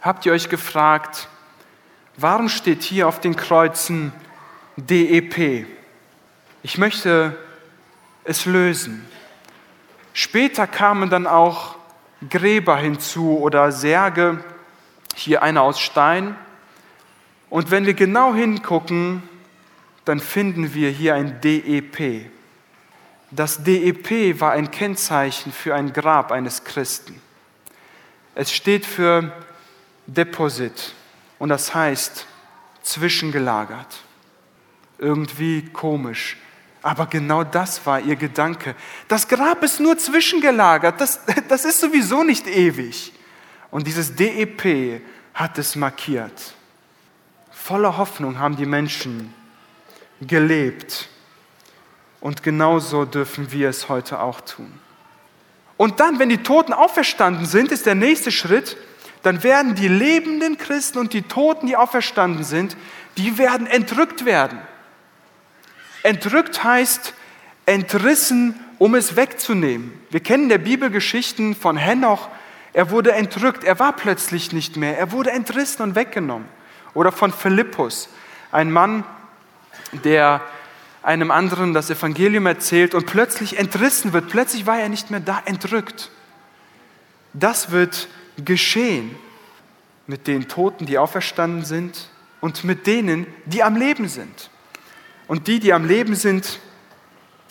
habt 0.00 0.26
ihr 0.26 0.32
euch 0.32 0.48
gefragt, 0.48 1.28
warum 2.16 2.48
steht 2.48 2.82
hier 2.82 3.08
auf 3.08 3.20
den 3.20 3.34
Kreuzen 3.34 4.12
DEP? 4.76 5.66
Ich 6.62 6.78
möchte 6.78 7.36
es 8.24 8.44
lösen. 8.44 9.06
Später 10.12 10.66
kamen 10.66 11.10
dann 11.10 11.26
auch 11.26 11.76
Gräber 12.28 12.76
hinzu 12.76 13.38
oder 13.38 13.72
Särge, 13.72 14.44
hier 15.14 15.42
einer 15.42 15.62
aus 15.62 15.80
Stein. 15.80 16.36
Und 17.50 17.70
wenn 17.70 17.86
wir 17.86 17.94
genau 17.94 18.34
hingucken, 18.34 19.22
dann 20.04 20.20
finden 20.20 20.74
wir 20.74 20.90
hier 20.90 21.14
ein 21.14 21.40
DEP. 21.40 22.30
Das 23.30 23.62
DEP 23.62 24.40
war 24.40 24.52
ein 24.52 24.70
Kennzeichen 24.70 25.52
für 25.52 25.74
ein 25.74 25.92
Grab 25.92 26.30
eines 26.32 26.64
Christen. 26.64 27.20
Es 28.34 28.52
steht 28.52 28.86
für 28.86 29.32
Deposit 30.06 30.94
und 31.38 31.48
das 31.48 31.74
heißt 31.74 32.26
zwischengelagert. 32.82 34.02
Irgendwie 34.98 35.62
komisch. 35.72 36.36
Aber 36.82 37.06
genau 37.06 37.42
das 37.42 37.84
war 37.84 38.00
ihr 38.00 38.14
Gedanke. 38.14 38.76
Das 39.08 39.26
Grab 39.26 39.62
ist 39.64 39.80
nur 39.80 39.98
zwischengelagert. 39.98 41.00
Das, 41.00 41.20
das 41.48 41.64
ist 41.64 41.80
sowieso 41.80 42.22
nicht 42.22 42.46
ewig. 42.46 43.12
Und 43.72 43.86
dieses 43.86 44.14
DEP 44.14 45.02
hat 45.34 45.58
es 45.58 45.74
markiert. 45.74 46.54
Voller 47.66 47.96
Hoffnung 47.96 48.38
haben 48.38 48.54
die 48.54 48.64
Menschen 48.64 49.34
gelebt 50.20 51.08
und 52.20 52.44
genauso 52.44 53.04
dürfen 53.04 53.50
wir 53.50 53.68
es 53.68 53.88
heute 53.88 54.20
auch 54.20 54.40
tun. 54.40 54.72
Und 55.76 55.98
dann, 55.98 56.20
wenn 56.20 56.28
die 56.28 56.44
Toten 56.44 56.72
auferstanden 56.72 57.44
sind, 57.44 57.72
ist 57.72 57.84
der 57.84 57.96
nächste 57.96 58.30
Schritt, 58.30 58.76
dann 59.24 59.42
werden 59.42 59.74
die 59.74 59.88
lebenden 59.88 60.58
Christen 60.58 60.98
und 60.98 61.12
die 61.12 61.22
Toten, 61.22 61.66
die 61.66 61.74
auferstanden 61.76 62.44
sind, 62.44 62.76
die 63.16 63.36
werden 63.36 63.66
entrückt 63.66 64.24
werden. 64.24 64.60
Entrückt 66.04 66.62
heißt 66.62 67.14
entrissen, 67.66 68.54
um 68.78 68.94
es 68.94 69.16
wegzunehmen. 69.16 69.92
Wir 70.10 70.20
kennen 70.20 70.48
der 70.48 70.58
Bibelgeschichten 70.58 71.56
von 71.56 71.76
Henoch. 71.76 72.28
Er 72.72 72.92
wurde 72.92 73.10
entrückt, 73.10 73.64
er 73.64 73.80
war 73.80 73.92
plötzlich 73.94 74.52
nicht 74.52 74.76
mehr, 74.76 74.96
er 74.96 75.10
wurde 75.10 75.32
entrissen 75.32 75.82
und 75.82 75.96
weggenommen. 75.96 76.55
Oder 76.96 77.12
von 77.12 77.30
Philippus, 77.30 78.08
ein 78.50 78.72
Mann, 78.72 79.04
der 79.92 80.40
einem 81.02 81.30
anderen 81.30 81.74
das 81.74 81.90
Evangelium 81.90 82.46
erzählt 82.46 82.94
und 82.94 83.04
plötzlich 83.04 83.58
entrissen 83.58 84.14
wird. 84.14 84.30
Plötzlich 84.30 84.64
war 84.64 84.78
er 84.78 84.88
nicht 84.88 85.10
mehr 85.10 85.20
da, 85.20 85.42
entrückt. 85.44 86.10
Das 87.34 87.70
wird 87.70 88.08
geschehen 88.42 89.14
mit 90.06 90.26
den 90.26 90.48
Toten, 90.48 90.86
die 90.86 90.96
auferstanden 90.96 91.66
sind 91.66 92.08
und 92.40 92.64
mit 92.64 92.86
denen, 92.86 93.26
die 93.44 93.62
am 93.62 93.76
Leben 93.76 94.08
sind. 94.08 94.48
Und 95.28 95.48
die, 95.48 95.60
die 95.60 95.74
am 95.74 95.84
Leben 95.84 96.14
sind, 96.14 96.60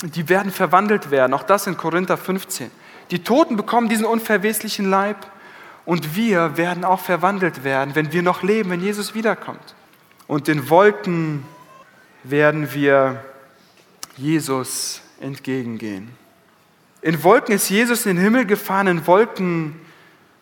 die 0.02 0.28
werden 0.28 0.52
verwandelt 0.52 1.12
werden. 1.12 1.36
Auch 1.36 1.44
das 1.44 1.68
in 1.68 1.78
Korinther 1.78 2.18
15. 2.18 2.72
Die 3.12 3.24
Toten 3.24 3.58
bekommen 3.58 3.90
diesen 3.90 4.06
unverweslichen 4.06 4.90
Leib 4.90 5.18
und 5.86 6.15
wir 6.15 6.58
werden 6.58 6.84
auch 6.84 7.00
verwandelt 7.00 7.63
werden, 7.63 7.95
wenn 7.95 8.12
wir 8.12 8.24
noch 8.24 8.43
leben, 8.43 8.71
wenn 8.71 8.82
Jesus 8.82 9.13
wiederkommt. 9.13 9.76
Und 10.28 10.50
in 10.50 10.69
Wolken 10.69 11.43
werden 12.24 12.74
wir 12.74 13.24
Jesus 14.17 15.02
entgegengehen. 15.19 16.10
In 17.02 17.24
Wolken 17.24 17.54
ist 17.54 17.69
Jesus 17.69 18.06
in 18.06 18.15
den 18.15 18.24
Himmel 18.24 18.45
gefahren, 18.45 18.88
in 18.88 19.06
Wolken 19.06 19.80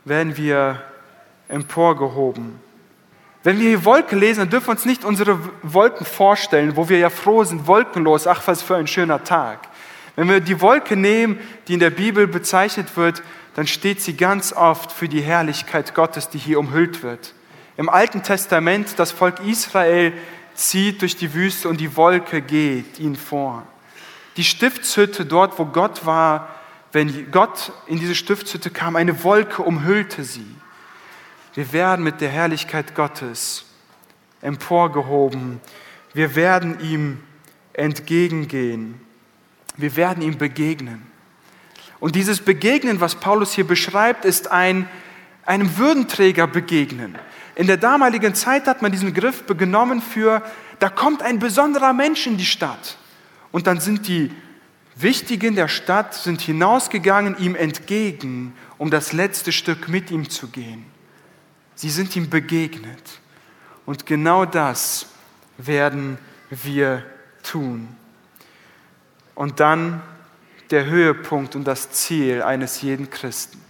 werden 0.05 0.37
wir 0.37 0.81
emporgehoben. 1.49 2.59
Wenn 3.43 3.59
wir 3.59 3.67
hier 3.67 3.83
Wolken 3.83 4.19
lesen, 4.19 4.39
dann 4.39 4.49
dürfen 4.49 4.67
wir 4.67 4.71
uns 4.71 4.85
nicht 4.85 5.03
unsere 5.03 5.37
Wolken 5.61 6.05
vorstellen, 6.05 6.77
wo 6.77 6.87
wir 6.87 6.99
ja 6.99 7.09
froh 7.09 7.43
sind, 7.43 7.67
wolkenlos, 7.67 8.25
ach 8.25 8.41
was 8.45 8.61
für 8.61 8.77
ein 8.77 8.87
schöner 8.87 9.21
Tag. 9.25 9.67
Wenn 10.15 10.29
wir 10.29 10.39
die 10.39 10.61
Wolke 10.61 10.95
nehmen, 10.95 11.37
die 11.67 11.73
in 11.73 11.81
der 11.81 11.89
Bibel 11.89 12.27
bezeichnet 12.27 12.95
wird, 12.95 13.21
dann 13.55 13.67
steht 13.67 14.01
sie 14.01 14.15
ganz 14.15 14.53
oft 14.53 14.91
für 14.91 15.07
die 15.07 15.21
Herrlichkeit 15.21 15.93
Gottes, 15.93 16.29
die 16.29 16.37
hier 16.37 16.59
umhüllt 16.59 17.03
wird. 17.03 17.33
Im 17.77 17.89
Alten 17.89 18.23
Testament, 18.23 18.97
das 18.97 19.11
Volk 19.11 19.39
Israel 19.39 20.13
zieht 20.55 21.01
durch 21.01 21.15
die 21.15 21.33
Wüste 21.33 21.69
und 21.69 21.79
die 21.79 21.95
Wolke 21.95 22.41
geht 22.41 22.99
ihnen 22.99 23.15
vor. 23.15 23.63
Die 24.37 24.43
Stiftshütte 24.43 25.25
dort, 25.25 25.57
wo 25.59 25.65
Gott 25.65 26.05
war, 26.05 26.49
wenn 26.91 27.31
Gott 27.31 27.71
in 27.87 27.99
diese 27.99 28.15
Stiftshütte 28.15 28.69
kam, 28.69 28.95
eine 28.95 29.23
Wolke 29.23 29.63
umhüllte 29.63 30.23
sie. 30.23 30.55
Wir 31.55 31.71
werden 31.73 32.03
mit 32.03 32.21
der 32.21 32.29
Herrlichkeit 32.29 32.95
Gottes 32.95 33.65
emporgehoben. 34.41 35.59
Wir 36.13 36.35
werden 36.35 36.79
ihm 36.79 37.19
entgegengehen. 37.73 38.99
Wir 39.77 39.95
werden 39.95 40.21
ihm 40.21 40.37
begegnen. 40.37 41.12
Und 42.03 42.15
dieses 42.15 42.41
Begegnen, 42.41 42.99
was 42.99 43.15
Paulus 43.15 43.53
hier 43.53 43.65
beschreibt, 43.65 44.25
ist 44.25 44.51
ein 44.51 44.89
einem 45.45 45.77
Würdenträger 45.77 46.47
begegnen. 46.47 47.17
In 47.55 47.65
der 47.65 47.77
damaligen 47.77 48.35
Zeit 48.35 48.67
hat 48.67 48.81
man 48.81 48.91
diesen 48.91 49.13
Griff 49.13 49.45
genommen 49.47 50.01
für, 50.01 50.43
da 50.79 50.89
kommt 50.89 51.21
ein 51.21 51.39
besonderer 51.39 51.93
Mensch 51.93 52.27
in 52.27 52.35
die 52.35 52.45
Stadt. 52.45 52.97
Und 53.53 53.67
dann 53.67 53.79
sind 53.79 54.09
die 54.09 54.33
Wichtigen 54.97 55.55
der 55.55 55.69
Stadt 55.69 56.13
sind 56.13 56.41
hinausgegangen 56.41 57.37
ihm 57.39 57.55
entgegen, 57.55 58.53
um 58.77 58.91
das 58.91 59.13
letzte 59.13 59.53
Stück 59.53 59.87
mit 59.87 60.11
ihm 60.11 60.29
zu 60.29 60.49
gehen. 60.49 60.83
Sie 61.75 61.89
sind 61.89 62.13
ihm 62.17 62.29
begegnet. 62.29 63.21
Und 63.85 64.05
genau 64.05 64.43
das 64.43 65.05
werden 65.57 66.17
wir 66.49 67.05
tun. 67.43 67.87
Und 69.35 69.61
dann 69.61 70.01
der 70.71 70.85
Höhepunkt 70.85 71.55
und 71.55 71.65
das 71.65 71.91
Ziel 71.91 72.41
eines 72.41 72.81
jeden 72.81 73.09
Christen. 73.09 73.61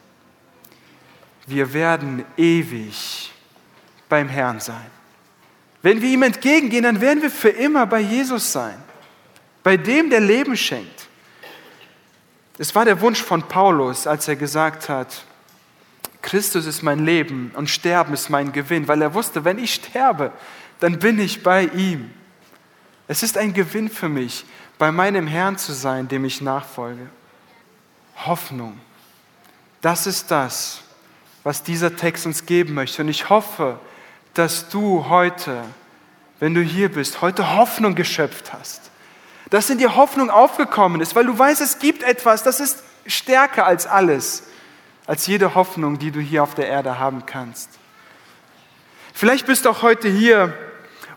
Wir 1.46 1.74
werden 1.74 2.24
ewig 2.38 3.32
beim 4.08 4.30
Herrn 4.30 4.60
sein. 4.60 4.92
Wenn 5.82 6.02
wir 6.02 6.10
ihm 6.10 6.24
entgegengehen, 6.24 6.84
dann 6.84 7.02
werden 7.02 7.22
wir 7.22 7.32
für 7.32 7.50
immer 7.50 7.86
bei 7.86 8.00
Jesus 8.00 8.52
sein, 8.52 8.82
bei 9.64 9.76
dem, 9.76 10.10
der 10.10 10.22
Leben 10.22 10.56
schenkt. 10.56 11.08
Es 12.58 12.74
war 12.74 12.86
der 12.86 13.02
Wunsch 13.02 13.22
von 13.22 13.44
Paulus, 13.44 14.08
als 14.08 14.28
er 14.28 14.36
gesagt 14.36 14.88
hat, 14.88 15.26
Christus 16.22 16.66
ist 16.66 16.84
mein 16.84 17.06
Leben 17.06 17.52
und 17.56 17.70
Sterben 17.70 18.14
ist 18.14 18.30
mein 18.30 18.54
Gewinn, 18.54 18.88
weil 18.88 19.02
er 19.02 19.14
wusste, 19.14 19.44
wenn 19.44 19.60
ich 19.60 19.74
sterbe, 19.74 20.32
dann 20.80 20.98
bin 20.98 21.20
ich 21.20 21.44
bei 21.44 21.66
ihm. 21.66 22.12
Es 23.08 23.24
ist 23.24 23.38
ein 23.38 23.54
Gewinn 23.54 23.90
für 23.90 24.08
mich, 24.08 24.46
bei 24.78 24.92
meinem 24.92 25.28
Herrn 25.28 25.58
zu 25.58 25.74
sein, 25.74 26.08
dem 26.08 26.26
ich 26.26 26.42
nachfolge. 26.42 27.08
Hoffnung. 28.26 28.80
Das 29.82 30.08
ist 30.08 30.32
das, 30.32 30.82
was 31.44 31.64
dieser 31.64 31.96
Text 31.96 32.26
uns 32.26 32.46
geben 32.46 32.74
möchte. 32.74 33.02
Und 33.02 33.10
ich 33.10 33.30
hoffe, 33.30 33.80
dass 34.34 34.70
du 34.70 35.10
heute, 35.10 35.64
wenn 36.40 36.54
du 36.54 36.62
hier 36.62 36.90
bist, 36.92 37.22
heute 37.22 37.56
Hoffnung 37.56 37.96
geschöpft 37.96 38.54
hast. 38.54 38.92
Dass 39.50 39.70
in 39.70 39.78
dir 39.78 39.96
Hoffnung 39.96 40.30
aufgekommen 40.30 41.02
ist, 41.02 41.16
weil 41.16 41.26
du 41.26 41.38
weißt, 41.38 41.62
es 41.62 41.80
gibt 41.80 42.02
etwas, 42.02 42.44
das 42.44 42.60
ist 42.60 42.84
stärker 43.06 43.66
als 43.66 43.86
alles, 43.86 44.44
als 45.06 45.28
jede 45.28 45.54
Hoffnung, 45.54 46.00
die 46.00 46.12
du 46.12 46.20
hier 46.20 46.44
auf 46.44 46.56
der 46.56 46.68
Erde 46.68 46.98
haben 46.98 47.26
kannst. 47.26 47.70
Vielleicht 49.14 49.46
bist 49.46 49.66
du 49.66 49.70
auch 49.70 49.82
heute 49.82 50.10
hier 50.10 50.58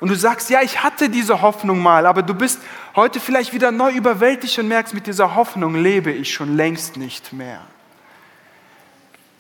und 0.00 0.08
du 0.08 0.14
sagst, 0.14 0.50
ja, 0.50 0.62
ich 0.62 0.82
hatte 0.82 1.08
diese 1.08 1.42
Hoffnung 1.42 1.82
mal, 1.82 2.06
aber 2.06 2.22
du 2.22 2.34
bist 2.34 2.60
heute 2.94 3.20
vielleicht 3.20 3.52
wieder 3.52 3.70
neu 3.70 3.92
überwältigt 3.92 4.58
und 4.58 4.68
merkst, 4.68 4.94
mit 4.94 5.06
dieser 5.06 5.34
Hoffnung 5.34 5.74
lebe 5.74 6.10
ich 6.10 6.32
schon 6.32 6.56
längst 6.56 6.96
nicht 6.96 7.32
mehr. 7.32 7.60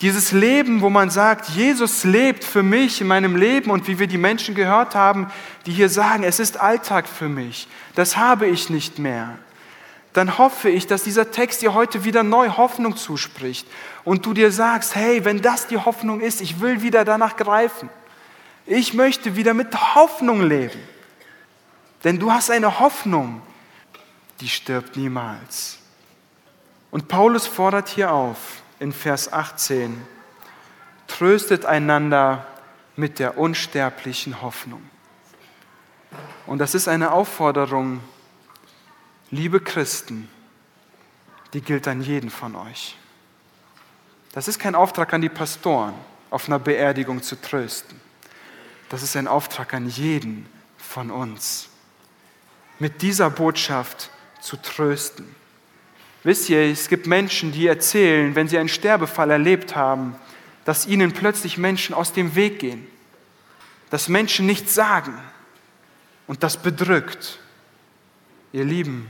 Dieses 0.02 0.32
Leben, 0.32 0.82
wo 0.82 0.90
man 0.90 1.08
sagt, 1.08 1.48
Jesus 1.48 2.04
lebt 2.04 2.44
für 2.44 2.62
mich 2.62 3.00
in 3.00 3.06
meinem 3.06 3.34
Leben 3.34 3.70
und 3.70 3.88
wie 3.88 3.98
wir 3.98 4.06
die 4.06 4.18
Menschen 4.18 4.54
gehört 4.54 4.94
haben, 4.94 5.30
die 5.64 5.72
hier 5.72 5.88
sagen, 5.88 6.22
es 6.22 6.38
ist 6.38 6.60
Alltag 6.60 7.08
für 7.08 7.28
mich, 7.28 7.66
das 7.94 8.16
habe 8.16 8.46
ich 8.46 8.68
nicht 8.68 8.98
mehr. 8.98 9.38
Dann 10.12 10.38
hoffe 10.38 10.70
ich, 10.70 10.86
dass 10.86 11.02
dieser 11.02 11.30
Text 11.30 11.60
dir 11.60 11.74
heute 11.74 12.04
wieder 12.04 12.22
neu 12.22 12.48
Hoffnung 12.48 12.96
zuspricht 12.96 13.66
und 14.04 14.24
du 14.24 14.32
dir 14.32 14.50
sagst, 14.50 14.94
hey, 14.94 15.24
wenn 15.26 15.42
das 15.42 15.66
die 15.66 15.76
Hoffnung 15.76 16.20
ist, 16.20 16.40
ich 16.40 16.60
will 16.60 16.80
wieder 16.80 17.04
danach 17.04 17.36
greifen. 17.36 17.90
Ich 18.66 18.94
möchte 18.94 19.36
wieder 19.36 19.54
mit 19.54 19.94
Hoffnung 19.94 20.42
leben. 20.42 20.80
Denn 22.02 22.18
du 22.18 22.32
hast 22.32 22.50
eine 22.50 22.80
Hoffnung, 22.80 23.42
die 24.40 24.48
stirbt 24.48 24.96
niemals. 24.96 25.78
Und 26.90 27.08
Paulus 27.08 27.46
fordert 27.46 27.88
hier 27.88 28.12
auf, 28.12 28.62
in 28.78 28.92
Vers 28.92 29.32
18, 29.32 30.04
tröstet 31.06 31.64
einander 31.64 32.46
mit 32.96 33.18
der 33.18 33.38
unsterblichen 33.38 34.42
Hoffnung. 34.42 34.82
Und 36.46 36.58
das 36.58 36.74
ist 36.74 36.88
eine 36.88 37.12
Aufforderung, 37.12 38.00
liebe 39.30 39.60
Christen, 39.60 40.28
die 41.52 41.60
gilt 41.60 41.88
an 41.88 42.02
jeden 42.02 42.30
von 42.30 42.54
euch. 42.56 42.96
Das 44.32 44.48
ist 44.48 44.58
kein 44.58 44.74
Auftrag 44.74 45.12
an 45.14 45.20
die 45.20 45.28
Pastoren, 45.28 45.94
auf 46.30 46.48
einer 46.48 46.58
Beerdigung 46.58 47.22
zu 47.22 47.40
trösten. 47.40 48.05
Das 48.88 49.02
ist 49.02 49.16
ein 49.16 49.28
Auftrag 49.28 49.74
an 49.74 49.88
jeden 49.88 50.46
von 50.76 51.10
uns, 51.10 51.68
mit 52.78 53.02
dieser 53.02 53.30
Botschaft 53.30 54.10
zu 54.40 54.56
trösten. 54.56 55.34
Wisst 56.22 56.48
ihr, 56.48 56.62
es 56.62 56.88
gibt 56.88 57.06
Menschen, 57.06 57.52
die 57.52 57.66
erzählen, 57.66 58.34
wenn 58.34 58.48
sie 58.48 58.58
einen 58.58 58.68
Sterbefall 58.68 59.30
erlebt 59.30 59.76
haben, 59.76 60.16
dass 60.64 60.86
ihnen 60.86 61.12
plötzlich 61.12 61.58
Menschen 61.58 61.94
aus 61.94 62.12
dem 62.12 62.34
Weg 62.34 62.58
gehen, 62.58 62.86
dass 63.90 64.08
Menschen 64.08 64.46
nichts 64.46 64.74
sagen 64.74 65.16
und 66.26 66.42
das 66.42 66.56
bedrückt. 66.56 67.38
Ihr 68.52 68.64
Lieben, 68.64 69.08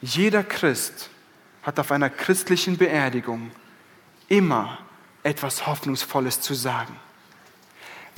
jeder 0.00 0.42
Christ 0.42 1.10
hat 1.62 1.78
auf 1.78 1.92
einer 1.92 2.10
christlichen 2.10 2.76
Beerdigung 2.76 3.50
immer 4.28 4.78
etwas 5.22 5.66
Hoffnungsvolles 5.66 6.40
zu 6.40 6.54
sagen. 6.54 6.94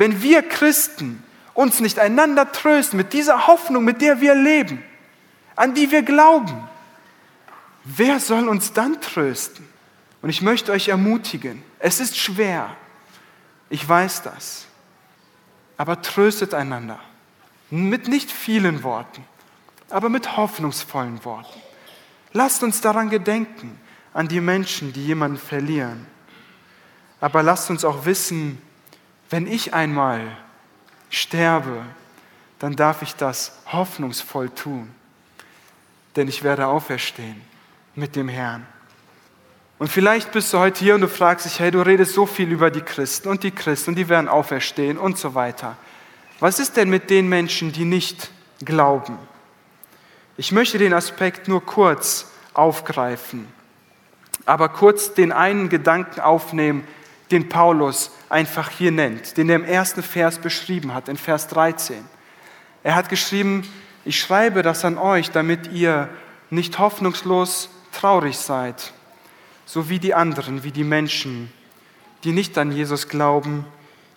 Wenn 0.01 0.23
wir 0.23 0.41
Christen 0.41 1.23
uns 1.53 1.81
nicht 1.81 1.99
einander 1.99 2.51
trösten 2.53 2.97
mit 2.97 3.13
dieser 3.13 3.47
Hoffnung, 3.49 3.85
mit 3.85 4.01
der 4.01 4.23
wir 4.23 4.35
leben, 4.35 4.83
an 5.57 5.75
die 5.75 5.91
wir 5.91 6.01
glauben, 6.01 6.67
wer 7.85 8.19
soll 8.19 8.49
uns 8.49 8.73
dann 8.73 8.99
trösten? 9.03 9.69
Und 10.23 10.31
ich 10.31 10.41
möchte 10.41 10.73
euch 10.73 10.89
ermutigen, 10.89 11.63
es 11.79 12.01
ist 12.01 12.17
schwer, 12.17 12.75
ich 13.69 13.87
weiß 13.87 14.23
das, 14.23 14.65
aber 15.77 16.01
tröstet 16.01 16.55
einander 16.55 16.99
mit 17.69 18.09
nicht 18.09 18.33
vielen 18.33 18.83
Worten, 18.83 19.23
aber 19.91 20.09
mit 20.09 20.35
hoffnungsvollen 20.35 21.27
Worten. 21.27 21.61
Lasst 22.33 22.63
uns 22.63 22.81
daran 22.81 23.11
gedenken, 23.11 23.79
an 24.15 24.29
die 24.29 24.41
Menschen, 24.41 24.95
die 24.95 25.05
jemanden 25.05 25.37
verlieren. 25.37 26.07
Aber 27.21 27.43
lasst 27.43 27.69
uns 27.69 27.85
auch 27.85 28.07
wissen, 28.07 28.63
wenn 29.31 29.47
ich 29.47 29.73
einmal 29.73 30.21
sterbe, 31.09 31.85
dann 32.59 32.77
darf 32.77 33.03
ich 33.03 33.15
das 33.15 33.53
hoffnungsvoll 33.73 34.51
tun, 34.51 34.93
denn 36.17 36.29
ich 36.29 36.43
werde 36.43 36.67
auferstehen 36.67 37.41
mit 37.95 38.17
dem 38.17 38.29
Herrn. 38.29 38.67
Und 39.79 39.89
vielleicht 39.89 40.33
bist 40.33 40.53
du 40.53 40.59
heute 40.59 40.81
hier 40.81 40.95
und 40.95 41.01
du 41.01 41.09
fragst 41.09 41.47
dich, 41.47 41.59
hey, 41.59 41.71
du 41.71 41.81
redest 41.81 42.13
so 42.13 42.27
viel 42.27 42.53
über 42.53 42.71
die 42.71 42.83
Christen 42.83 43.29
und 43.29 43.43
die 43.43 43.51
Christen 43.51 43.95
die 43.95 44.11
werden 44.11 44.29
auferstehen 44.29 44.99
und 44.99 45.17
so 45.17 45.35
weiter. 45.35 45.77
Was 46.39 46.59
ist 46.59 46.77
denn 46.77 46.91
mit 46.91 47.09
den 47.09 47.29
Menschen, 47.29 47.73
die 47.73 47.87
nicht 47.87 48.31
glauben? 48.63 49.19
Ich 50.37 50.53
möchte 50.53 50.77
den 50.77 50.93
Aspekt 50.93 51.49
nur 51.49 51.65
kurz 51.65 52.27
aufgreifen, 52.53 53.47
aber 54.45 54.69
kurz 54.69 55.15
den 55.15 55.33
einen 55.33 55.71
Gedanken 55.71 56.21
aufnehmen, 56.21 56.87
den 57.31 57.49
Paulus 57.49 58.11
einfach 58.29 58.71
hier 58.71 58.91
nennt, 58.91 59.37
den 59.37 59.49
er 59.49 59.57
im 59.57 59.65
ersten 59.65 60.03
Vers 60.03 60.39
beschrieben 60.39 60.95
hat, 60.95 61.09
in 61.09 61.17
Vers 61.17 61.49
13. 61.49 62.05
Er 62.83 62.95
hat 62.95 63.09
geschrieben, 63.09 63.63
ich 64.05 64.19
schreibe 64.19 64.63
das 64.63 64.85
an 64.85 64.99
euch, 64.99 65.31
damit 65.31 65.73
ihr 65.73 66.09
nicht 66.49 66.79
hoffnungslos 66.79 67.69
traurig 67.93 68.39
seid, 68.39 68.93
so 69.67 69.89
wie 69.89 69.99
die 69.99 70.15
anderen, 70.15 70.65
wie 70.65 70.73
die 70.73 70.85
Menschen, 70.85 71.53
die 72.25 72.33
nicht 72.33 72.57
an 72.59 72.73
Jesus 72.73 73.09
glauben, 73.09 73.65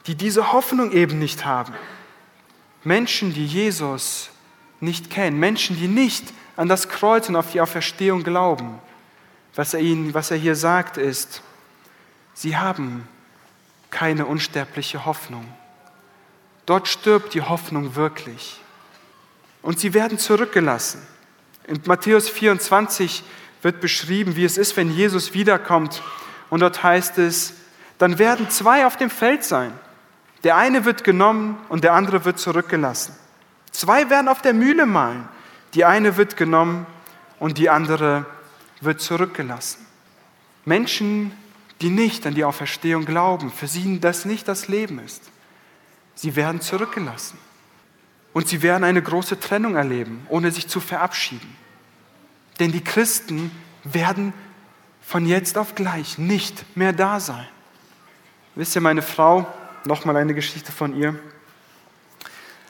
die 0.07 0.15
diese 0.15 0.51
Hoffnung 0.51 0.91
eben 0.91 1.19
nicht 1.19 1.45
haben. 1.45 1.73
Menschen, 2.83 3.33
die 3.33 3.45
Jesus 3.45 4.29
nicht 4.79 5.09
kennen, 5.09 5.39
Menschen, 5.39 5.77
die 5.77 5.87
nicht 5.87 6.33
an 6.55 6.67
das 6.67 6.89
Kreuz 6.89 7.29
und 7.29 7.35
auf 7.35 7.51
die 7.51 7.61
Auferstehung 7.61 8.23
glauben. 8.23 8.79
Was 9.55 9.73
er, 9.73 9.79
ihnen, 9.79 10.13
was 10.13 10.31
er 10.31 10.37
hier 10.37 10.55
sagt 10.55 10.97
ist, 10.97 11.41
sie 12.33 12.57
haben 12.57 13.07
keine 13.89 14.25
unsterbliche 14.25 15.05
Hoffnung. 15.05 15.45
Dort 16.65 16.87
stirbt 16.87 17.33
die 17.33 17.41
Hoffnung 17.41 17.95
wirklich. 17.95 18.59
Und 19.61 19.79
sie 19.79 19.93
werden 19.93 20.17
zurückgelassen. 20.17 21.01
In 21.67 21.79
Matthäus 21.85 22.29
24 22.29 23.23
wird 23.61 23.79
beschrieben, 23.79 24.35
wie 24.35 24.45
es 24.45 24.57
ist, 24.57 24.75
wenn 24.75 24.91
Jesus 24.91 25.33
wiederkommt. 25.33 26.01
Und 26.49 26.61
dort 26.61 26.83
heißt 26.83 27.17
es, 27.17 27.53
dann 27.97 28.19
werden 28.19 28.49
zwei 28.49 28.85
auf 28.85 28.97
dem 28.97 29.09
Feld 29.09 29.43
sein. 29.43 29.71
Der 30.43 30.57
eine 30.57 30.83
wird 30.83 31.03
genommen 31.03 31.57
und 31.69 31.83
der 31.83 31.93
andere 31.93 32.25
wird 32.25 32.39
zurückgelassen. 32.39 33.15
Zwei 33.71 34.09
werden 34.09 34.27
auf 34.27 34.41
der 34.41 34.53
Mühle 34.53 34.85
malen. 34.85 35.27
Die 35.73 35.85
eine 35.85 36.17
wird 36.17 36.35
genommen 36.35 36.85
und 37.39 37.57
die 37.57 37.69
andere 37.69 38.25
wird 38.81 39.01
zurückgelassen. 39.01 39.85
Menschen, 40.65 41.31
die 41.83 41.89
nicht 41.89 42.25
an 42.25 42.33
die 42.33 42.45
Auferstehung 42.45 43.03
glauben, 43.03 43.51
für 43.51 43.67
sie 43.67 43.99
das 43.99 44.23
nicht 44.23 44.47
das 44.47 44.69
Leben 44.69 44.99
ist. 44.99 45.21
Sie 46.15 46.35
werden 46.37 46.61
zurückgelassen. 46.61 47.37
Und 48.31 48.47
sie 48.47 48.61
werden 48.61 48.85
eine 48.85 49.01
große 49.01 49.39
Trennung 49.39 49.75
erleben, 49.75 50.25
ohne 50.29 50.49
sich 50.49 50.67
zu 50.67 50.79
verabschieden. 50.79 51.55
Denn 52.59 52.71
die 52.71 52.83
Christen 52.83 53.51
werden 53.83 54.33
von 55.01 55.25
jetzt 55.25 55.57
auf 55.57 55.75
gleich 55.75 56.17
nicht 56.17 56.65
mehr 56.75 56.93
da 56.93 57.19
sein. 57.19 57.47
Wisst 58.55 58.75
ihr, 58.75 58.81
meine 58.81 59.01
Frau, 59.01 59.45
nochmal 59.83 60.15
eine 60.15 60.33
Geschichte 60.33 60.71
von 60.71 60.95
ihr. 60.95 61.19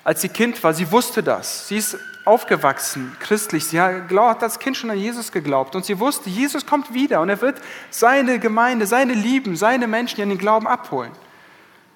Als 0.03 0.21
sie 0.21 0.29
Kind 0.29 0.61
war, 0.63 0.73
sie 0.73 0.91
wusste 0.91 1.21
das. 1.21 1.67
Sie 1.67 1.77
ist 1.77 1.97
aufgewachsen, 2.25 3.15
christlich. 3.19 3.65
Sie 3.65 3.81
hat 3.81 4.43
als 4.43 4.59
Kind 4.59 4.77
schon 4.77 4.89
an 4.89 4.97
Jesus 4.97 5.31
geglaubt 5.31 5.75
und 5.75 5.85
sie 5.85 5.99
wusste, 5.99 6.29
Jesus 6.29 6.65
kommt 6.65 6.93
wieder 6.93 7.21
und 7.21 7.29
er 7.29 7.41
wird 7.41 7.61
seine 7.89 8.39
Gemeinde, 8.39 8.87
seine 8.87 9.13
Lieben, 9.13 9.55
seine 9.55 9.87
Menschen, 9.87 10.17
die 10.17 10.23
an 10.23 10.29
den 10.29 10.37
Glauben 10.37 10.67
abholen. 10.67 11.11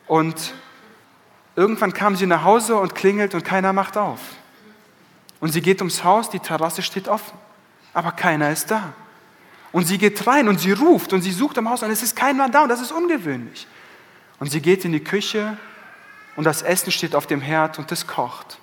Und 0.06 0.54
irgendwann 1.56 1.94
kam 1.94 2.16
sie 2.16 2.26
nach 2.26 2.44
Hause 2.44 2.76
und 2.76 2.96
klingelt 2.96 3.34
und 3.36 3.46
keiner 3.46 3.74
macht 3.74 3.98
auf. 3.98 4.20
Und 5.40 5.52
sie 5.54 5.62
geht 5.62 5.82
ums 5.82 6.04
Haus, 6.04 6.30
die 6.30 6.40
Terrasse 6.40 6.82
steht 6.82 7.08
offen, 7.08 7.38
aber 7.94 8.12
keiner 8.12 8.52
ist 8.52 8.72
da. 8.72 8.94
Und 9.72 9.86
sie 9.86 9.98
geht 9.98 10.26
rein 10.26 10.48
und 10.48 10.60
sie 10.60 10.72
ruft 10.72 11.14
und 11.14 11.22
sie 11.22 11.32
sucht 11.32 11.58
im 11.58 11.70
Haus 11.70 11.84
und 11.84 11.92
es 11.92 12.02
ist 12.02 12.16
keiner 12.16 12.50
da 12.50 12.64
und 12.64 12.70
das 12.70 12.82
ist 12.82 12.92
ungewöhnlich. 12.92 13.68
Und 14.40 14.52
sie 14.52 14.62
geht 14.62 14.86
in 14.86 14.92
die 14.92 15.04
Küche 15.04 15.58
und 16.36 16.44
das 16.44 16.62
Essen 16.62 16.92
steht 16.92 17.16
auf 17.16 17.28
dem 17.28 17.42
Herd 17.42 17.80
und 17.80 17.92
es 17.92 18.08
kocht. 18.08 18.60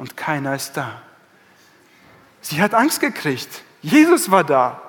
Und 0.00 0.16
keiner 0.16 0.54
ist 0.54 0.78
da. 0.78 1.02
Sie 2.40 2.62
hat 2.62 2.72
Angst 2.72 3.00
gekriegt. 3.00 3.62
Jesus 3.82 4.30
war 4.30 4.44
da. 4.44 4.80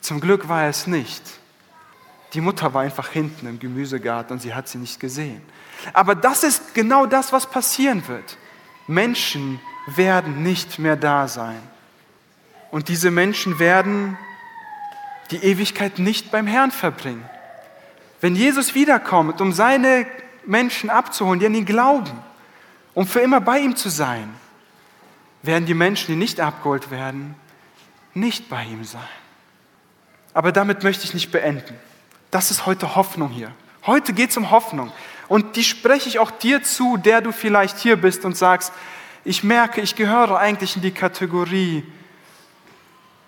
Zum 0.00 0.20
Glück 0.20 0.48
war 0.48 0.62
er 0.62 0.68
es 0.68 0.86
nicht. 0.86 1.20
Die 2.32 2.40
Mutter 2.40 2.72
war 2.72 2.82
einfach 2.82 3.08
hinten 3.08 3.48
im 3.48 3.58
Gemüsegarten 3.58 4.34
und 4.36 4.40
sie 4.40 4.54
hat 4.54 4.68
sie 4.68 4.78
nicht 4.78 5.00
gesehen. 5.00 5.42
Aber 5.94 6.14
das 6.14 6.44
ist 6.44 6.74
genau 6.74 7.06
das, 7.06 7.32
was 7.32 7.50
passieren 7.50 8.06
wird. 8.06 8.38
Menschen 8.86 9.58
werden 9.88 10.44
nicht 10.44 10.78
mehr 10.78 10.94
da 10.94 11.26
sein. 11.26 11.60
Und 12.70 12.86
diese 12.86 13.10
Menschen 13.10 13.58
werden 13.58 14.16
die 15.32 15.38
Ewigkeit 15.42 15.98
nicht 15.98 16.30
beim 16.30 16.46
Herrn 16.46 16.70
verbringen. 16.70 17.28
Wenn 18.20 18.36
Jesus 18.36 18.76
wiederkommt, 18.76 19.40
um 19.40 19.52
seine 19.52 20.06
Menschen 20.46 20.88
abzuholen, 20.88 21.40
die 21.40 21.46
an 21.46 21.54
ihn 21.56 21.66
glauben, 21.66 22.27
um 22.94 23.06
für 23.06 23.20
immer 23.20 23.40
bei 23.40 23.58
ihm 23.60 23.76
zu 23.76 23.88
sein, 23.88 24.34
werden 25.42 25.66
die 25.66 25.74
Menschen, 25.74 26.08
die 26.08 26.16
nicht 26.16 26.40
abgeholt 26.40 26.90
werden, 26.90 27.34
nicht 28.14 28.48
bei 28.48 28.64
ihm 28.64 28.84
sein. 28.84 29.00
Aber 30.34 30.52
damit 30.52 30.82
möchte 30.82 31.04
ich 31.04 31.14
nicht 31.14 31.30
beenden. 31.30 31.74
Das 32.30 32.50
ist 32.50 32.66
heute 32.66 32.96
Hoffnung 32.96 33.30
hier. 33.30 33.52
Heute 33.86 34.12
geht 34.12 34.30
es 34.30 34.36
um 34.36 34.50
Hoffnung. 34.50 34.92
Und 35.28 35.56
die 35.56 35.64
spreche 35.64 36.08
ich 36.08 36.18
auch 36.18 36.30
dir 36.30 36.62
zu, 36.62 36.96
der 36.96 37.20
du 37.20 37.32
vielleicht 37.32 37.78
hier 37.78 37.96
bist 37.96 38.24
und 38.24 38.36
sagst, 38.36 38.72
ich 39.24 39.44
merke, 39.44 39.80
ich 39.80 39.94
gehöre 39.94 40.38
eigentlich 40.38 40.76
in 40.76 40.82
die 40.82 40.90
Kategorie, 40.90 41.84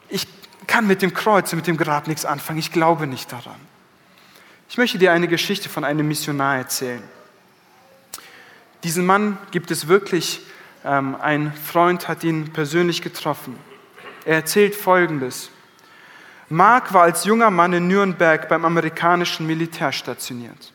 ich 0.09 0.27
kann 0.67 0.87
mit 0.87 1.03
dem 1.03 1.15
Kreuz 1.15 1.53
und 1.53 1.59
mit 1.59 1.67
dem 1.67 1.77
Grab 1.77 2.07
nichts 2.09 2.25
anfangen, 2.25 2.59
ich 2.59 2.73
glaube 2.73 3.07
nicht 3.07 3.33
daran. 3.33 3.61
Ich 4.69 4.79
möchte 4.79 4.99
dir 4.99 5.13
eine 5.13 5.29
Geschichte 5.29 5.69
von 5.69 5.85
einem 5.85 6.07
Missionar 6.07 6.57
erzählen. 6.57 7.03
Diesen 8.83 9.05
Mann 9.05 9.39
gibt 9.51 9.71
es 9.71 9.89
wirklich, 9.89 10.41
ähm, 10.85 11.17
ein 11.21 11.53
Freund 11.53 12.09
hat 12.09 12.25
ihn 12.25 12.53
persönlich 12.53 13.03
getroffen. 13.03 13.59
Er 14.25 14.37
erzählt 14.37 14.75
Folgendes. 14.75 15.51
Mark 16.49 16.93
war 16.93 17.03
als 17.03 17.25
junger 17.25 17.51
Mann 17.51 17.73
in 17.73 17.89
Nürnberg 17.89 18.49
beim 18.49 18.65
amerikanischen 18.65 19.47
Militär 19.47 19.93
stationiert. 19.93 20.73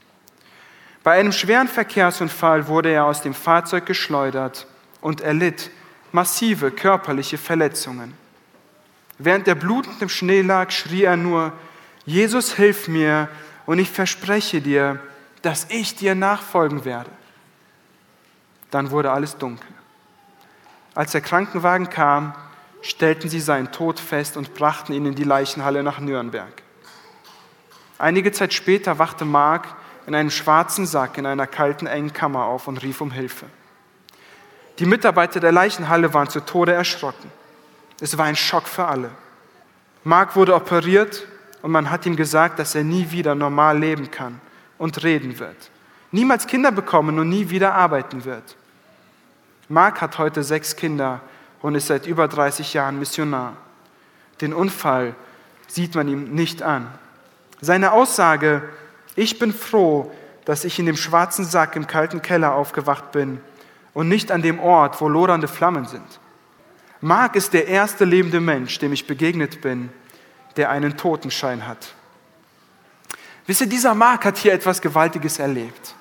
Bei 1.03 1.19
einem 1.19 1.31
schweren 1.31 1.67
Verkehrsunfall 1.67 2.67
wurde 2.67 2.89
er 2.89 3.05
aus 3.05 3.21
dem 3.21 3.33
Fahrzeug 3.33 3.85
geschleudert 3.85 4.67
und 5.01 5.21
erlitt 5.21 5.69
massive 6.11 6.71
körperliche 6.71 7.37
Verletzungen. 7.37 8.13
Während 9.17 9.47
er 9.47 9.55
blutend 9.55 10.01
im 10.01 10.09
Schnee 10.09 10.41
lag, 10.41 10.71
schrie 10.71 11.03
er 11.03 11.17
nur, 11.17 11.53
Jesus, 12.05 12.53
hilf 12.53 12.87
mir 12.87 13.29
und 13.65 13.79
ich 13.79 13.89
verspreche 13.89 14.61
dir, 14.61 14.99
dass 15.41 15.67
ich 15.69 15.95
dir 15.95 16.15
nachfolgen 16.15 16.85
werde. 16.85 17.09
Dann 18.75 18.91
wurde 18.91 19.09
alles 19.09 19.37
dunkel. 19.37 19.69
Als 20.95 21.13
der 21.13 21.21
Krankenwagen 21.21 21.89
kam, 21.89 22.35
stellten 22.81 23.29
sie 23.29 23.39
seinen 23.39 23.71
Tod 23.71 24.01
fest 24.01 24.35
und 24.35 24.53
brachten 24.53 24.91
ihn 24.91 25.05
in 25.05 25.15
die 25.15 25.23
Leichenhalle 25.23 25.81
nach 25.81 25.99
Nürnberg. 25.99 26.51
Einige 27.97 28.33
Zeit 28.33 28.53
später 28.53 28.99
wachte 28.99 29.23
Mark 29.23 29.65
in 30.07 30.13
einem 30.13 30.29
schwarzen 30.29 30.85
Sack 30.85 31.17
in 31.17 31.25
einer 31.25 31.47
kalten, 31.47 31.87
engen 31.87 32.11
Kammer 32.11 32.47
auf 32.47 32.67
und 32.67 32.83
rief 32.83 32.99
um 32.99 33.11
Hilfe. 33.11 33.45
Die 34.79 34.85
Mitarbeiter 34.85 35.39
der 35.39 35.53
Leichenhalle 35.53 36.13
waren 36.13 36.27
zu 36.27 36.41
Tode 36.41 36.73
erschrocken. 36.73 37.31
Es 38.01 38.17
war 38.17 38.25
ein 38.25 38.35
Schock 38.35 38.67
für 38.67 38.83
alle. 38.83 39.11
Mark 40.03 40.35
wurde 40.35 40.53
operiert 40.53 41.25
und 41.61 41.71
man 41.71 41.89
hat 41.89 42.05
ihm 42.05 42.17
gesagt, 42.17 42.59
dass 42.59 42.75
er 42.75 42.83
nie 42.83 43.09
wieder 43.09 43.35
normal 43.35 43.79
leben 43.79 44.11
kann 44.11 44.41
und 44.77 45.01
reden 45.01 45.39
wird. 45.39 45.71
Niemals 46.11 46.45
Kinder 46.45 46.73
bekommen 46.73 47.17
und 47.19 47.29
nie 47.29 47.49
wieder 47.49 47.73
arbeiten 47.73 48.25
wird. 48.25 48.57
Mark 49.67 50.01
hat 50.01 50.17
heute 50.17 50.43
sechs 50.43 50.75
Kinder 50.75 51.21
und 51.61 51.75
ist 51.75 51.87
seit 51.87 52.05
über 52.05 52.27
30 52.27 52.73
Jahren 52.73 52.99
Missionar. 52.99 53.57
Den 54.41 54.53
Unfall 54.53 55.15
sieht 55.67 55.95
man 55.95 56.07
ihm 56.07 56.35
nicht 56.35 56.61
an. 56.61 56.87
Seine 57.61 57.93
Aussage, 57.93 58.61
ich 59.15 59.39
bin 59.39 59.53
froh, 59.53 60.11
dass 60.45 60.65
ich 60.65 60.77
in 60.77 60.85
dem 60.85 60.97
schwarzen 60.97 61.45
Sack 61.45 61.75
im 61.75 61.87
kalten 61.87 62.21
Keller 62.21 62.53
aufgewacht 62.53 63.11
bin 63.11 63.41
und 63.93 64.07
nicht 64.07 64.31
an 64.31 64.41
dem 64.41 64.59
Ort, 64.59 65.01
wo 65.01 65.09
lodernde 65.09 65.47
Flammen 65.47 65.85
sind. 65.85 66.19
Mark 67.01 67.35
ist 67.35 67.53
der 67.53 67.67
erste 67.67 68.05
lebende 68.05 68.39
Mensch, 68.39 68.77
dem 68.79 68.93
ich 68.93 69.07
begegnet 69.07 69.61
bin, 69.61 69.89
der 70.57 70.69
einen 70.69 70.97
Totenschein 70.97 71.67
hat. 71.67 71.93
Wisst 73.47 73.61
ihr, 73.61 73.67
dieser 73.67 73.93
Mark 73.93 74.25
hat 74.25 74.37
hier 74.37 74.53
etwas 74.53 74.81
Gewaltiges 74.81 75.39
erlebt. 75.39 75.95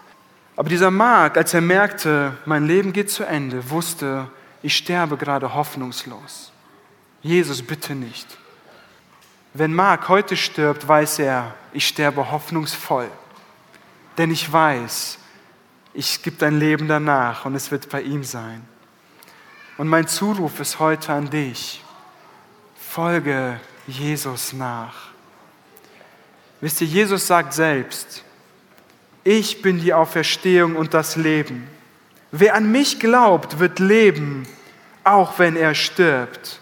Aber 0.56 0.68
dieser 0.68 0.90
Mark, 0.90 1.36
als 1.36 1.52
er 1.54 1.60
merkte, 1.60 2.36
mein 2.44 2.66
Leben 2.66 2.92
geht 2.92 3.10
zu 3.10 3.24
Ende, 3.24 3.70
wusste, 3.70 4.28
ich 4.62 4.76
sterbe 4.76 5.16
gerade 5.16 5.54
hoffnungslos. 5.54 6.52
Jesus, 7.22 7.62
bitte 7.62 7.94
nicht. 7.94 8.38
Wenn 9.52 9.74
Mark 9.74 10.08
heute 10.08 10.36
stirbt, 10.36 10.86
weiß 10.86 11.20
er, 11.20 11.54
ich 11.72 11.86
sterbe 11.86 12.30
hoffnungsvoll. 12.30 13.08
Denn 14.16 14.30
ich 14.30 14.50
weiß, 14.50 15.18
es 15.94 16.22
gibt 16.22 16.42
ein 16.42 16.58
Leben 16.58 16.88
danach 16.88 17.44
und 17.44 17.54
es 17.54 17.70
wird 17.70 17.88
bei 17.88 18.02
ihm 18.02 18.24
sein. 18.24 18.66
Und 19.76 19.88
mein 19.88 20.06
Zuruf 20.06 20.60
ist 20.60 20.78
heute 20.78 21.12
an 21.12 21.30
dich. 21.30 21.84
Folge 22.76 23.60
Jesus 23.86 24.52
nach. 24.52 25.08
Wisst 26.60 26.80
ihr, 26.80 26.86
Jesus 26.86 27.26
sagt 27.26 27.52
selbst, 27.52 28.24
ich 29.24 29.62
bin 29.62 29.80
die 29.80 29.94
Auferstehung 29.94 30.76
und 30.76 30.94
das 30.94 31.16
Leben. 31.16 31.66
Wer 32.30 32.54
an 32.54 32.70
mich 32.70 33.00
glaubt, 33.00 33.58
wird 33.58 33.78
leben, 33.78 34.46
auch 35.02 35.38
wenn 35.38 35.56
er 35.56 35.74
stirbt. 35.74 36.60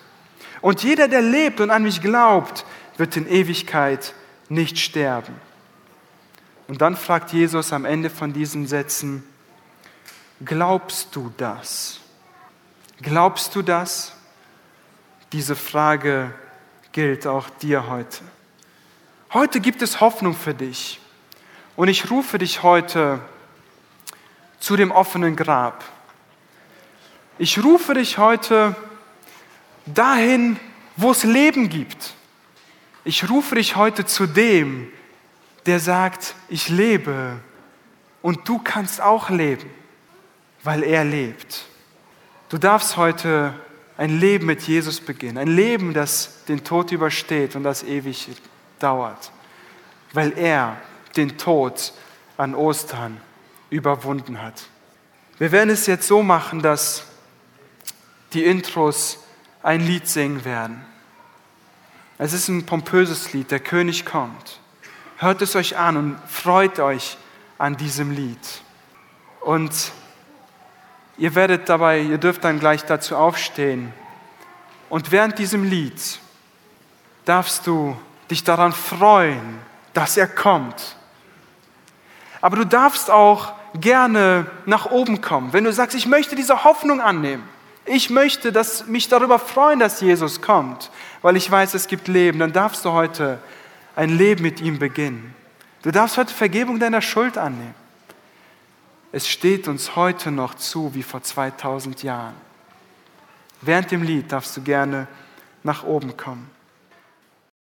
Und 0.60 0.82
jeder, 0.82 1.08
der 1.08 1.22
lebt 1.22 1.60
und 1.60 1.70
an 1.70 1.82
mich 1.82 2.00
glaubt, 2.00 2.64
wird 2.96 3.16
in 3.16 3.28
Ewigkeit 3.28 4.14
nicht 4.48 4.78
sterben. 4.78 5.34
Und 6.68 6.80
dann 6.80 6.96
fragt 6.96 7.32
Jesus 7.32 7.72
am 7.72 7.84
Ende 7.84 8.10
von 8.10 8.32
diesen 8.32 8.66
Sätzen, 8.66 9.24
glaubst 10.44 11.14
du 11.16 11.32
das? 11.36 12.00
Glaubst 13.00 13.54
du 13.56 13.62
das? 13.62 14.12
Diese 15.32 15.56
Frage 15.56 16.32
gilt 16.92 17.26
auch 17.26 17.50
dir 17.50 17.88
heute. 17.88 18.20
Heute 19.32 19.60
gibt 19.60 19.82
es 19.82 20.00
Hoffnung 20.00 20.34
für 20.34 20.54
dich. 20.54 21.00
Und 21.76 21.88
ich 21.88 22.10
rufe 22.10 22.38
dich 22.38 22.62
heute 22.62 23.20
zu 24.60 24.76
dem 24.76 24.90
offenen 24.90 25.36
Grab. 25.36 25.84
Ich 27.38 27.62
rufe 27.62 27.94
dich 27.94 28.18
heute 28.18 28.76
dahin, 29.86 30.58
wo 30.96 31.10
es 31.10 31.24
Leben 31.24 31.68
gibt. 31.68 32.14
Ich 33.04 33.28
rufe 33.28 33.56
dich 33.56 33.74
heute 33.74 34.04
zu 34.04 34.26
dem, 34.26 34.88
der 35.66 35.80
sagt, 35.80 36.34
ich 36.48 36.68
lebe 36.68 37.40
und 38.20 38.48
du 38.48 38.58
kannst 38.58 39.00
auch 39.00 39.30
leben, 39.30 39.68
weil 40.62 40.82
er 40.82 41.04
lebt. 41.04 41.64
Du 42.48 42.58
darfst 42.58 42.96
heute 42.96 43.54
ein 43.96 44.20
Leben 44.20 44.46
mit 44.46 44.62
Jesus 44.62 45.00
beginnen, 45.00 45.38
ein 45.38 45.48
Leben, 45.48 45.94
das 45.94 46.44
den 46.44 46.62
Tod 46.62 46.92
übersteht 46.92 47.56
und 47.56 47.64
das 47.64 47.82
ewig 47.82 48.28
dauert, 48.78 49.32
weil 50.12 50.36
er 50.36 50.76
den 51.16 51.38
Tod 51.38 51.92
an 52.36 52.54
Ostern 52.54 53.20
überwunden 53.70 54.42
hat. 54.42 54.68
Wir 55.38 55.52
werden 55.52 55.70
es 55.70 55.86
jetzt 55.86 56.06
so 56.06 56.22
machen, 56.22 56.62
dass 56.62 57.04
die 58.32 58.44
Intros 58.44 59.18
ein 59.62 59.80
Lied 59.80 60.08
singen 60.08 60.44
werden. 60.44 60.84
Es 62.18 62.32
ist 62.32 62.48
ein 62.48 62.66
pompöses 62.66 63.32
Lied, 63.32 63.50
der 63.50 63.60
König 63.60 64.04
kommt. 64.04 64.60
Hört 65.16 65.42
es 65.42 65.56
euch 65.56 65.76
an 65.76 65.96
und 65.96 66.18
freut 66.28 66.78
euch 66.78 67.16
an 67.58 67.76
diesem 67.76 68.10
Lied. 68.10 68.62
Und 69.40 69.92
ihr 71.16 71.34
werdet 71.34 71.68
dabei, 71.68 72.00
ihr 72.00 72.18
dürft 72.18 72.44
dann 72.44 72.60
gleich 72.60 72.84
dazu 72.84 73.16
aufstehen. 73.16 73.92
Und 74.88 75.10
während 75.10 75.38
diesem 75.38 75.64
Lied 75.64 76.20
darfst 77.24 77.66
du 77.66 77.96
dich 78.30 78.44
daran 78.44 78.72
freuen, 78.72 79.58
dass 79.94 80.16
er 80.16 80.28
kommt. 80.28 80.96
Aber 82.42 82.56
du 82.56 82.66
darfst 82.66 83.10
auch 83.10 83.54
gerne 83.74 84.46
nach 84.66 84.90
oben 84.90 85.22
kommen. 85.22 85.54
Wenn 85.54 85.64
du 85.64 85.72
sagst, 85.72 85.96
ich 85.96 86.06
möchte 86.06 86.36
diese 86.36 86.64
Hoffnung 86.64 87.00
annehmen, 87.00 87.48
ich 87.86 88.10
möchte 88.10 88.52
dass, 88.52 88.86
mich 88.86 89.08
darüber 89.08 89.38
freuen, 89.38 89.78
dass 89.78 90.00
Jesus 90.00 90.42
kommt, 90.42 90.90
weil 91.22 91.36
ich 91.36 91.50
weiß, 91.50 91.74
es 91.74 91.86
gibt 91.86 92.08
Leben, 92.08 92.38
dann 92.38 92.52
darfst 92.52 92.84
du 92.84 92.92
heute 92.92 93.38
ein 93.96 94.10
Leben 94.10 94.42
mit 94.42 94.60
ihm 94.60 94.78
beginnen. 94.78 95.34
Du 95.82 95.90
darfst 95.90 96.16
heute 96.18 96.34
Vergebung 96.34 96.78
deiner 96.78 97.00
Schuld 97.00 97.38
annehmen. 97.38 97.74
Es 99.10 99.28
steht 99.28 99.68
uns 99.68 99.96
heute 99.96 100.30
noch 100.30 100.54
zu 100.54 100.94
wie 100.94 101.02
vor 101.02 101.22
2000 101.22 102.02
Jahren. 102.02 102.34
Während 103.60 103.90
dem 103.90 104.02
Lied 104.02 104.32
darfst 104.32 104.56
du 104.56 104.62
gerne 104.62 105.06
nach 105.62 105.84
oben 105.84 106.16
kommen. 106.16 106.50